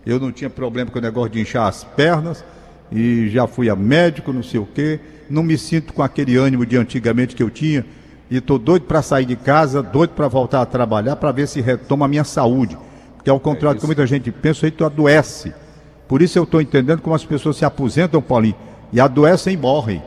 Eu 0.06 0.18
não 0.18 0.32
tinha 0.32 0.48
problema 0.48 0.90
com 0.90 0.98
o 0.98 1.02
negócio 1.02 1.28
de 1.30 1.40
inchar 1.42 1.68
as 1.68 1.84
pernas 1.84 2.42
e 2.90 3.28
já 3.28 3.46
fui 3.46 3.68
a 3.68 3.76
médico, 3.76 4.32
não 4.32 4.42
sei 4.42 4.58
o 4.58 4.66
quê. 4.66 4.98
Não 5.28 5.42
me 5.42 5.58
sinto 5.58 5.92
com 5.92 6.02
aquele 6.02 6.38
ânimo 6.38 6.64
de 6.64 6.78
antigamente 6.78 7.36
que 7.36 7.42
eu 7.42 7.50
tinha 7.50 7.84
e 8.34 8.38
estou 8.38 8.58
doido 8.58 8.82
para 8.82 9.00
sair 9.00 9.24
de 9.24 9.36
casa, 9.36 9.80
doido 9.80 10.10
para 10.10 10.26
voltar 10.26 10.60
a 10.60 10.66
trabalhar 10.66 11.14
para 11.14 11.30
ver 11.30 11.46
se 11.46 11.60
retoma 11.60 12.06
a 12.06 12.08
minha 12.08 12.24
saúde. 12.24 12.76
Porque 13.14 13.30
ao 13.30 13.38
contrário 13.38 13.76
é 13.76 13.78
do 13.78 13.80
que 13.80 13.86
muita 13.86 14.04
gente 14.06 14.32
pensa, 14.32 14.66
aí 14.66 14.72
tu 14.72 14.84
adoece. 14.84 15.54
Por 16.08 16.20
isso 16.20 16.36
eu 16.36 16.42
estou 16.42 16.60
entendendo 16.60 17.00
como 17.00 17.14
as 17.14 17.24
pessoas 17.24 17.56
se 17.56 17.64
aposentam, 17.64 18.20
Paulinho, 18.20 18.56
e 18.92 19.00
adoecem 19.00 19.54
e 19.54 19.56
morrem. 19.56 20.02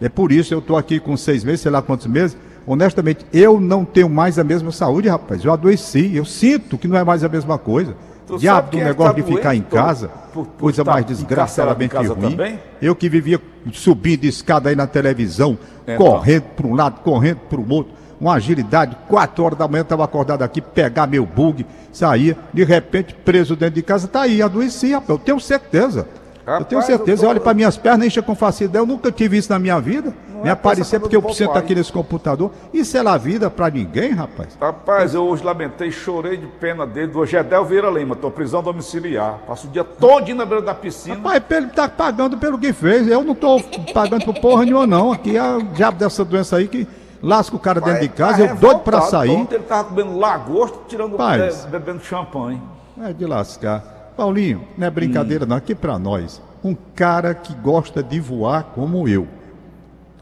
É 0.00 0.08
por 0.08 0.32
isso 0.32 0.52
eu 0.52 0.58
estou 0.58 0.76
aqui 0.76 0.98
com 0.98 1.16
seis 1.16 1.44
meses, 1.44 1.60
sei 1.60 1.70
lá 1.70 1.80
quantos 1.80 2.08
meses, 2.08 2.36
honestamente, 2.66 3.24
eu 3.32 3.60
não 3.60 3.84
tenho 3.84 4.08
mais 4.08 4.36
a 4.36 4.42
mesma 4.42 4.72
saúde, 4.72 5.08
rapaz. 5.08 5.44
Eu 5.44 5.52
adoeci, 5.52 6.16
eu 6.16 6.24
sinto 6.24 6.76
que 6.76 6.88
não 6.88 6.96
é 6.96 7.04
mais 7.04 7.22
a 7.22 7.28
mesma 7.28 7.56
coisa. 7.56 7.94
Tu 8.30 8.38
Diabo 8.38 8.70
do 8.70 8.78
é 8.78 8.84
negócio 8.84 9.14
tá 9.14 9.20
de 9.20 9.26
ficar 9.26 9.56
em 9.56 9.62
casa, 9.62 10.08
por, 10.32 10.46
por 10.46 10.60
coisa 10.60 10.84
mais 10.84 11.04
desgraçadamente 11.04 11.96
ruim. 11.96 12.30
Também? 12.30 12.58
Eu 12.80 12.94
que 12.94 13.08
vivia 13.08 13.40
subindo 13.72 14.24
escada 14.24 14.68
aí 14.68 14.76
na 14.76 14.86
televisão, 14.86 15.58
então. 15.82 15.96
correndo 15.96 16.44
para 16.54 16.66
um 16.66 16.74
lado, 16.74 17.00
correndo 17.00 17.38
para 17.48 17.60
o 17.60 17.68
outro, 17.68 17.92
uma 18.20 18.34
agilidade, 18.34 18.96
quatro 19.08 19.42
horas 19.42 19.58
da 19.58 19.66
manhã 19.66 19.82
estava 19.82 20.04
acordado 20.04 20.42
aqui, 20.42 20.60
pegar 20.60 21.08
meu 21.08 21.26
bug, 21.26 21.66
saía, 21.90 22.36
de 22.52 22.62
repente 22.62 23.14
preso 23.14 23.56
dentro 23.56 23.74
de 23.74 23.82
casa, 23.82 24.06
tá 24.06 24.22
aí, 24.22 24.40
adoeci, 24.40 24.92
rapaz, 24.92 25.10
eu 25.10 25.18
tenho 25.18 25.40
certeza. 25.40 26.06
Rapaz, 26.50 26.60
eu 26.60 26.66
tenho 26.66 26.82
certeza, 26.82 27.26
eu 27.26 27.34
tô... 27.34 27.40
para 27.40 27.54
minhas 27.54 27.76
pernas, 27.76 28.06
enche 28.06 28.20
com 28.20 28.34
facilidade, 28.34 28.82
eu 28.82 28.86
nunca 28.86 29.12
tive 29.12 29.36
isso 29.36 29.52
na 29.52 29.58
minha 29.58 29.80
vida. 29.80 30.12
Não 30.28 30.42
me 30.42 30.48
é 30.48 30.52
aparecer 30.52 30.98
porque 30.98 31.16
eu 31.16 31.24
estar 31.28 31.58
aqui 31.58 31.74
nesse 31.74 31.92
computador. 31.92 32.50
Isso 32.72 32.96
é 32.96 33.02
lá 33.02 33.16
vida 33.16 33.50
para 33.50 33.70
ninguém, 33.70 34.12
rapaz. 34.12 34.56
Rapaz, 34.60 35.14
eu 35.14 35.24
hoje 35.24 35.44
lamentei, 35.44 35.90
chorei 35.90 36.38
de 36.38 36.46
pena 36.46 36.86
dele, 36.86 37.08
do 37.08 37.24
Gedel 37.26 37.64
Vieira 37.64 37.90
Lima, 37.90 38.16
tô 38.16 38.30
prisão 38.30 38.62
domiciliar. 38.62 39.38
Passo 39.46 39.68
o 39.68 39.70
dia 39.70 39.84
todo 39.84 40.34
na 40.34 40.44
beira 40.44 40.62
da 40.62 40.74
piscina. 40.74 41.16
Rapaz, 41.16 41.42
ele 41.50 41.66
tá 41.68 41.88
pagando 41.88 42.38
pelo 42.38 42.58
que 42.58 42.72
fez. 42.72 43.06
Eu 43.06 43.22
não 43.22 43.34
tô 43.34 43.60
pagando 43.92 44.24
por 44.24 44.40
porra 44.40 44.64
nenhuma, 44.64 44.86
não. 44.86 45.12
Aqui 45.12 45.36
é 45.36 45.56
o 45.56 45.62
diabo 45.62 45.98
dessa 45.98 46.24
doença 46.24 46.56
aí 46.56 46.66
que 46.66 46.88
lasca 47.22 47.54
o 47.54 47.58
cara 47.58 47.80
dentro 47.80 48.00
de 48.00 48.08
casa, 48.08 48.46
tá 48.46 48.54
eu 48.54 48.56
doido 48.56 48.80
para 48.80 49.02
sair. 49.02 49.30
Ontem 49.30 49.56
ele 49.56 49.64
tava 49.64 49.84
comendo 49.84 50.18
lagosta, 50.18 50.78
tirando 50.88 51.16
Paz, 51.16 51.66
bebendo 51.66 52.02
champanhe. 52.02 52.60
É 53.02 53.12
de 53.12 53.26
lascar. 53.26 53.99
Paulinho, 54.16 54.64
não 54.76 54.86
é 54.86 54.90
brincadeira 54.90 55.44
hum. 55.44 55.48
não, 55.48 55.56
aqui 55.56 55.74
para 55.74 55.98
nós. 55.98 56.40
Um 56.62 56.76
cara 56.94 57.34
que 57.34 57.54
gosta 57.54 58.02
de 58.02 58.20
voar 58.20 58.64
como 58.74 59.08
eu 59.08 59.26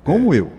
como 0.08 0.32
eu, 0.32 0.50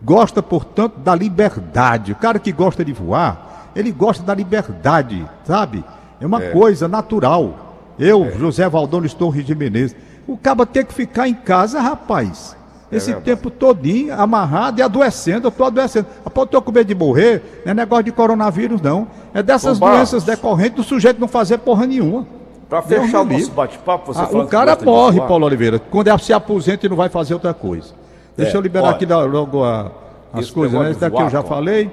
gosta, 0.00 0.40
portanto, 0.40 1.00
da 1.00 1.12
liberdade. 1.12 2.12
O 2.12 2.14
cara 2.14 2.38
que 2.38 2.52
gosta 2.52 2.84
de 2.84 2.92
voar, 2.92 3.72
ele 3.74 3.90
gosta 3.90 4.22
da 4.22 4.32
liberdade, 4.32 5.28
sabe? 5.42 5.84
É 6.20 6.24
uma 6.24 6.40
é. 6.40 6.50
coisa 6.50 6.86
natural. 6.86 7.74
Eu, 7.98 8.26
é. 8.26 8.30
José 8.38 8.68
Valdônio 8.68 9.12
Torres 9.12 9.44
de 9.44 9.56
Menezes, 9.56 9.96
o 10.24 10.36
cara 10.36 10.64
tem 10.64 10.84
que 10.84 10.94
ficar 10.94 11.26
em 11.26 11.34
casa, 11.34 11.80
rapaz. 11.80 12.56
É 12.92 12.96
Esse 12.96 13.12
tempo 13.14 13.50
todinho, 13.50 14.14
amarrado 14.14 14.78
e 14.78 14.82
adoecendo, 14.82 15.46
eu 15.46 15.48
estou 15.48 15.66
adoecendo. 15.66 16.06
Rapaz, 16.24 16.36
eu 16.36 16.44
estou 16.44 16.62
com 16.62 16.70
medo 16.70 16.86
de 16.86 16.94
morrer, 16.94 17.62
não 17.64 17.72
é 17.72 17.74
negócio 17.74 18.04
de 18.04 18.12
coronavírus, 18.12 18.80
não. 18.80 19.08
É 19.34 19.42
dessas 19.42 19.80
doenças 19.80 20.22
decorrentes 20.22 20.76
do 20.76 20.84
sujeito 20.84 21.18
não 21.18 21.26
fazer 21.26 21.58
porra 21.58 21.86
nenhuma. 21.88 22.24
Para 22.72 22.80
fechar 22.80 23.20
o 23.20 23.24
nosso 23.26 23.50
bate-papo, 23.50 24.14
você 24.14 24.20
ah, 24.22 24.28
O 24.32 24.46
cara 24.46 24.78
morre, 24.82 25.20
Paulo 25.20 25.44
Oliveira, 25.44 25.78
quando 25.78 26.08
é 26.08 26.16
se 26.16 26.32
aposenta 26.32 26.86
e 26.86 26.88
não 26.88 26.96
vai 26.96 27.10
fazer 27.10 27.34
outra 27.34 27.52
coisa. 27.52 27.92
Deixa 28.34 28.52
é, 28.52 28.56
eu 28.56 28.62
liberar 28.62 28.86
olha, 28.86 28.94
aqui 28.94 29.04
da, 29.04 29.18
logo 29.24 29.62
a, 29.62 29.90
as 30.32 30.50
coisas, 30.50 30.80
né? 30.80 30.90
Esse 30.90 31.00
daqui 31.00 31.20
eu 31.20 31.28
já 31.28 31.42
falei. 31.42 31.90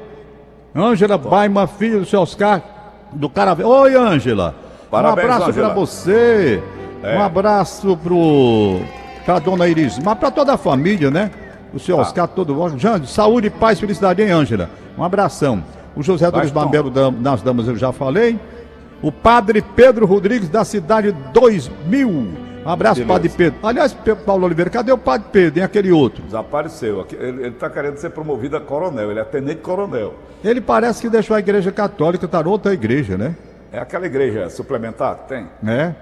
Ângela 0.74 1.18
Baima, 1.18 1.68
filho 1.68 2.00
do 2.00 2.06
seu 2.06 2.22
Oscar, 2.22 2.62
do 3.12 3.30
cara. 3.30 3.58
Oi, 3.62 3.94
Ângela. 3.94 4.56
Um 4.90 4.96
abraço 4.96 5.52
para 5.52 5.74
você. 5.74 6.64
É. 7.04 7.18
Um 7.18 7.24
abraço 7.24 7.98
pro 7.98 8.80
pra 9.26 9.38
dona 9.38 9.68
Iris, 9.68 10.00
mas 10.00 10.18
para 10.18 10.32
toda 10.32 10.54
a 10.54 10.58
família, 10.58 11.12
né? 11.12 11.30
O 11.74 11.80
seu 11.80 11.98
tá. 11.98 12.04
Oscar, 12.04 12.28
todo 12.30 12.56
mundo. 12.56 13.06
Saúde, 13.06 13.50
paz, 13.50 13.82
felicidade, 13.82 14.22
hein, 14.22 14.32
Ângela? 14.32 14.70
Um 14.98 15.04
abração. 15.04 15.62
O 15.94 16.02
José 16.02 16.32
Dos 16.32 16.52
Bambelo 16.52 16.90
das 16.90 17.42
Damas 17.42 17.68
eu 17.68 17.76
já 17.76 17.92
falei. 17.92 18.40
O 19.02 19.12
padre 19.12 19.62
Pedro 19.62 20.06
Rodrigues 20.06 20.50
da 20.50 20.64
cidade 20.66 21.12
2000. 21.34 22.10
Um 22.66 22.70
abraço, 22.70 22.96
Beleza. 22.96 23.14
Padre 23.14 23.30
Pedro. 23.30 23.60
Aliás, 23.64 23.96
Paulo 24.26 24.46
Oliveira, 24.46 24.70
cadê 24.70 24.92
o 24.92 24.98
Padre 24.98 25.28
Pedro? 25.32 25.60
E 25.60 25.64
aquele 25.64 25.92
outro? 25.92 26.22
Desapareceu. 26.24 27.08
Ele 27.18 27.48
está 27.48 27.70
querendo 27.70 27.98
ser 27.98 28.10
promovido 28.10 28.58
a 28.58 28.62
coronel, 28.62 29.10
ele 29.10 29.20
é 29.20 29.24
tenente 29.24 29.62
coronel. 29.62 30.14
Ele 30.44 30.60
parece 30.60 31.02
que 31.02 31.10
deixou 31.10 31.36
a 31.36 31.40
igreja 31.40 31.72
católica, 31.72 32.26
está 32.26 32.42
outra 32.42 32.74
igreja, 32.74 33.18
né? 33.18 33.36
É 33.72 33.80
aquela 33.80 34.06
igreja 34.06 34.50
suplementar 34.50 35.16
que 35.16 35.30
tem? 35.30 35.48
É. 35.66 35.94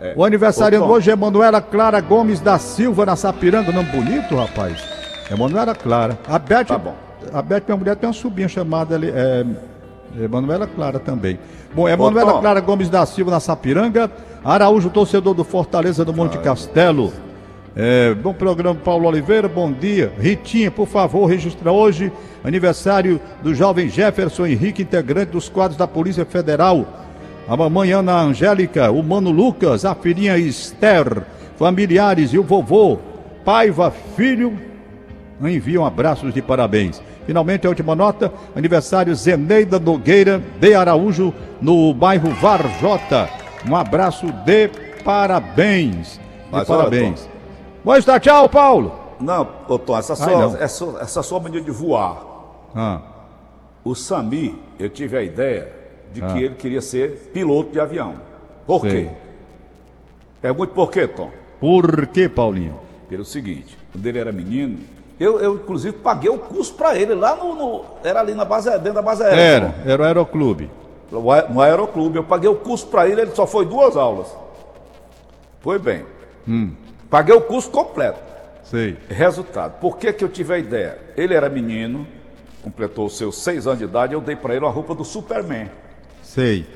É. 0.00 0.14
O 0.16 0.24
aniversário 0.24 0.82
hoje 0.82 1.10
é 1.10 1.16
Manuela 1.16 1.60
Clara 1.60 2.00
Gomes 2.00 2.40
da 2.40 2.58
Silva 2.58 3.04
na 3.04 3.14
Sapiranga, 3.16 3.70
nome 3.70 3.90
bonito, 3.90 4.34
rapaz. 4.34 4.82
É 5.30 5.36
Manuela 5.36 5.74
Clara. 5.74 6.18
A 6.26 6.38
Beth, 6.38 6.64
tá 6.64 6.78
bom. 6.78 6.96
a 7.32 7.42
Beth, 7.42 7.62
minha 7.66 7.76
mulher, 7.76 7.96
tem 7.96 8.08
uma 8.08 8.14
sobrinha 8.14 8.48
chamada 8.48 8.94
ali, 8.94 9.10
é, 9.14 9.44
é 10.18 10.26
Manuela 10.28 10.66
Clara 10.66 10.98
também. 10.98 11.38
Bom, 11.74 11.86
é 11.88 11.96
Manuela 11.96 12.40
Clara 12.40 12.60
Gomes 12.60 12.88
da 12.88 13.04
Silva 13.06 13.30
na 13.30 13.40
Sapiranga. 13.40 14.10
Araújo, 14.44 14.90
torcedor 14.90 15.34
do 15.34 15.44
Fortaleza 15.44 16.04
do 16.04 16.12
Monte 16.12 16.38
Castelo. 16.38 17.12
É, 17.76 18.14
bom 18.14 18.34
programa, 18.34 18.74
Paulo 18.74 19.06
Oliveira, 19.06 19.48
bom 19.48 19.70
dia. 19.70 20.12
Ritinha, 20.18 20.70
por 20.70 20.88
favor, 20.88 21.26
registra 21.26 21.70
hoje 21.70 22.10
aniversário 22.42 23.20
do 23.42 23.54
jovem 23.54 23.88
Jefferson 23.88 24.46
Henrique, 24.46 24.82
integrante 24.82 25.32
dos 25.32 25.48
quadros 25.48 25.76
da 25.76 25.86
Polícia 25.86 26.24
Federal. 26.24 26.86
A 27.48 27.56
mamãe 27.56 27.92
Ana 27.92 28.20
Angélica, 28.20 28.90
o 28.90 29.02
mano 29.02 29.30
Lucas, 29.30 29.84
a 29.84 29.94
filhinha 29.94 30.36
Esther, 30.36 31.22
familiares 31.56 32.32
e 32.32 32.38
o 32.38 32.42
vovô, 32.42 32.98
Paiva, 33.44 33.92
filho, 34.16 34.58
enviam 35.40 35.86
abraços 35.86 36.34
de 36.34 36.42
parabéns. 36.42 37.02
Finalmente, 37.26 37.66
a 37.66 37.70
última 37.70 37.94
nota: 37.94 38.32
aniversário 38.54 39.14
Zeneida 39.14 39.78
Nogueira 39.78 40.42
de 40.58 40.74
Araújo, 40.74 41.32
no 41.60 41.92
bairro 41.94 42.30
Varjota. 42.30 43.28
Um 43.68 43.76
abraço 43.76 44.26
de 44.44 44.68
parabéns. 45.04 46.14
De 46.14 46.20
Mas, 46.50 46.66
parabéns. 46.66 47.28
Bom, 47.84 47.96
está 47.96 48.18
tchau, 48.18 48.48
Paulo. 48.48 48.92
Não, 49.20 49.46
ô 49.68 49.78
Tom, 49.78 49.98
essa 49.98 50.16
sua, 50.16 50.58
essa, 50.58 50.84
essa 51.00 51.22
sua 51.22 51.40
mania 51.40 51.60
de 51.60 51.70
voar. 51.70 52.24
Ah. 52.74 53.00
O 53.84 53.94
Sami, 53.94 54.58
eu 54.78 54.88
tive 54.88 55.16
a 55.16 55.22
ideia 55.22 55.72
de 56.12 56.22
ah. 56.22 56.26
que 56.28 56.38
ele 56.42 56.54
queria 56.54 56.80
ser 56.80 57.30
piloto 57.32 57.70
de 57.70 57.80
avião. 57.80 58.14
Por 58.66 58.82
Sei. 58.82 58.90
quê? 58.90 59.10
É 60.42 60.52
muito 60.52 60.72
por 60.72 60.90
quê, 60.90 61.06
Tom? 61.06 61.30
Por 61.60 62.06
quê, 62.06 62.28
Paulinho? 62.28 62.80
Pelo 63.08 63.24
seguinte, 63.24 63.76
quando 63.92 64.06
ele 64.06 64.18
era 64.18 64.32
menino, 64.32 64.78
eu, 65.20 65.38
eu 65.38 65.54
inclusive 65.56 65.98
paguei 65.98 66.30
o 66.30 66.38
curso 66.38 66.72
para 66.72 66.96
ele 66.96 67.14
lá 67.14 67.36
no, 67.36 67.54
no, 67.54 67.84
Era 68.02 68.20
ali 68.20 68.32
na 68.34 68.46
base, 68.46 68.70
dentro 68.78 68.94
da 68.94 69.02
base 69.02 69.22
aérea. 69.22 69.74
Era, 69.84 69.92
era 69.92 70.02
o 70.02 70.06
aeroclube. 70.06 70.70
No 71.12 71.60
aeroclube. 71.60 72.16
Eu 72.16 72.24
paguei 72.24 72.48
o 72.48 72.54
curso 72.54 72.86
para 72.86 73.06
ele, 73.06 73.20
ele 73.20 73.34
só 73.34 73.46
foi 73.46 73.66
duas 73.66 73.98
aulas. 73.98 74.34
Foi 75.60 75.78
bem. 75.78 76.06
Hum. 76.48 76.72
Paguei 77.10 77.34
o 77.34 77.40
curso 77.42 77.70
completo. 77.70 78.18
Sei. 78.64 78.96
Resultado. 79.10 79.78
Por 79.78 79.98
que, 79.98 80.10
que 80.10 80.24
eu 80.24 80.28
tive 80.30 80.54
a 80.54 80.58
ideia? 80.58 80.98
Ele 81.14 81.34
era 81.34 81.50
menino, 81.50 82.06
completou 82.62 83.04
os 83.04 83.18
seus 83.18 83.42
seis 83.42 83.66
anos 83.66 83.80
de 83.80 83.84
idade, 83.84 84.14
eu 84.14 84.22
dei 84.22 84.36
para 84.36 84.54
ele 84.54 84.64
a 84.64 84.70
roupa 84.70 84.94
do 84.94 85.04
Superman. 85.04 85.68
Sei. 86.22 86.66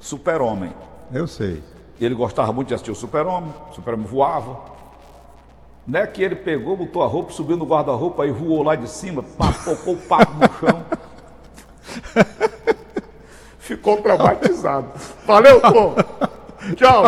Super-Homem. 0.00 0.72
Eu 1.12 1.28
sei. 1.28 1.62
Ele 2.00 2.16
gostava 2.16 2.52
muito 2.52 2.68
de 2.68 2.74
assistir 2.74 2.90
o 2.90 2.96
Super-Homem, 2.96 3.52
o 3.70 3.74
Super-Homem 3.74 4.06
voava. 4.06 4.71
Não 5.86 6.00
é 6.00 6.06
que 6.06 6.22
ele 6.22 6.36
pegou, 6.36 6.76
botou 6.76 7.02
a 7.02 7.06
roupa, 7.06 7.32
subiu 7.32 7.56
no 7.56 7.64
guarda-roupa 7.64 8.24
e 8.26 8.30
voou 8.30 8.62
lá 8.62 8.76
de 8.76 8.88
cima, 8.88 9.22
papocou 9.22 9.94
o 9.94 9.96
papo 9.96 10.32
no 10.34 10.48
chão. 10.60 10.82
Ficou 13.58 13.96
traumatizado. 13.98 14.88
Valeu, 15.26 15.60
pô! 15.60 15.92
Tchau! 16.76 17.04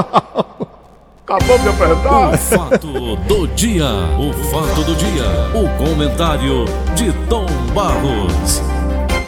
Acabou 1.26 1.58
de 1.58 1.68
apresentar? 1.68 2.34
O 2.34 2.38
fato 2.38 3.16
do 3.16 3.48
dia. 3.48 3.86
O 4.18 4.32
fato 4.50 4.84
do 4.84 4.94
dia. 4.94 5.24
O 5.54 5.78
comentário 5.78 6.64
de 6.94 7.12
Tom 7.28 7.46
Barros. 7.72 8.60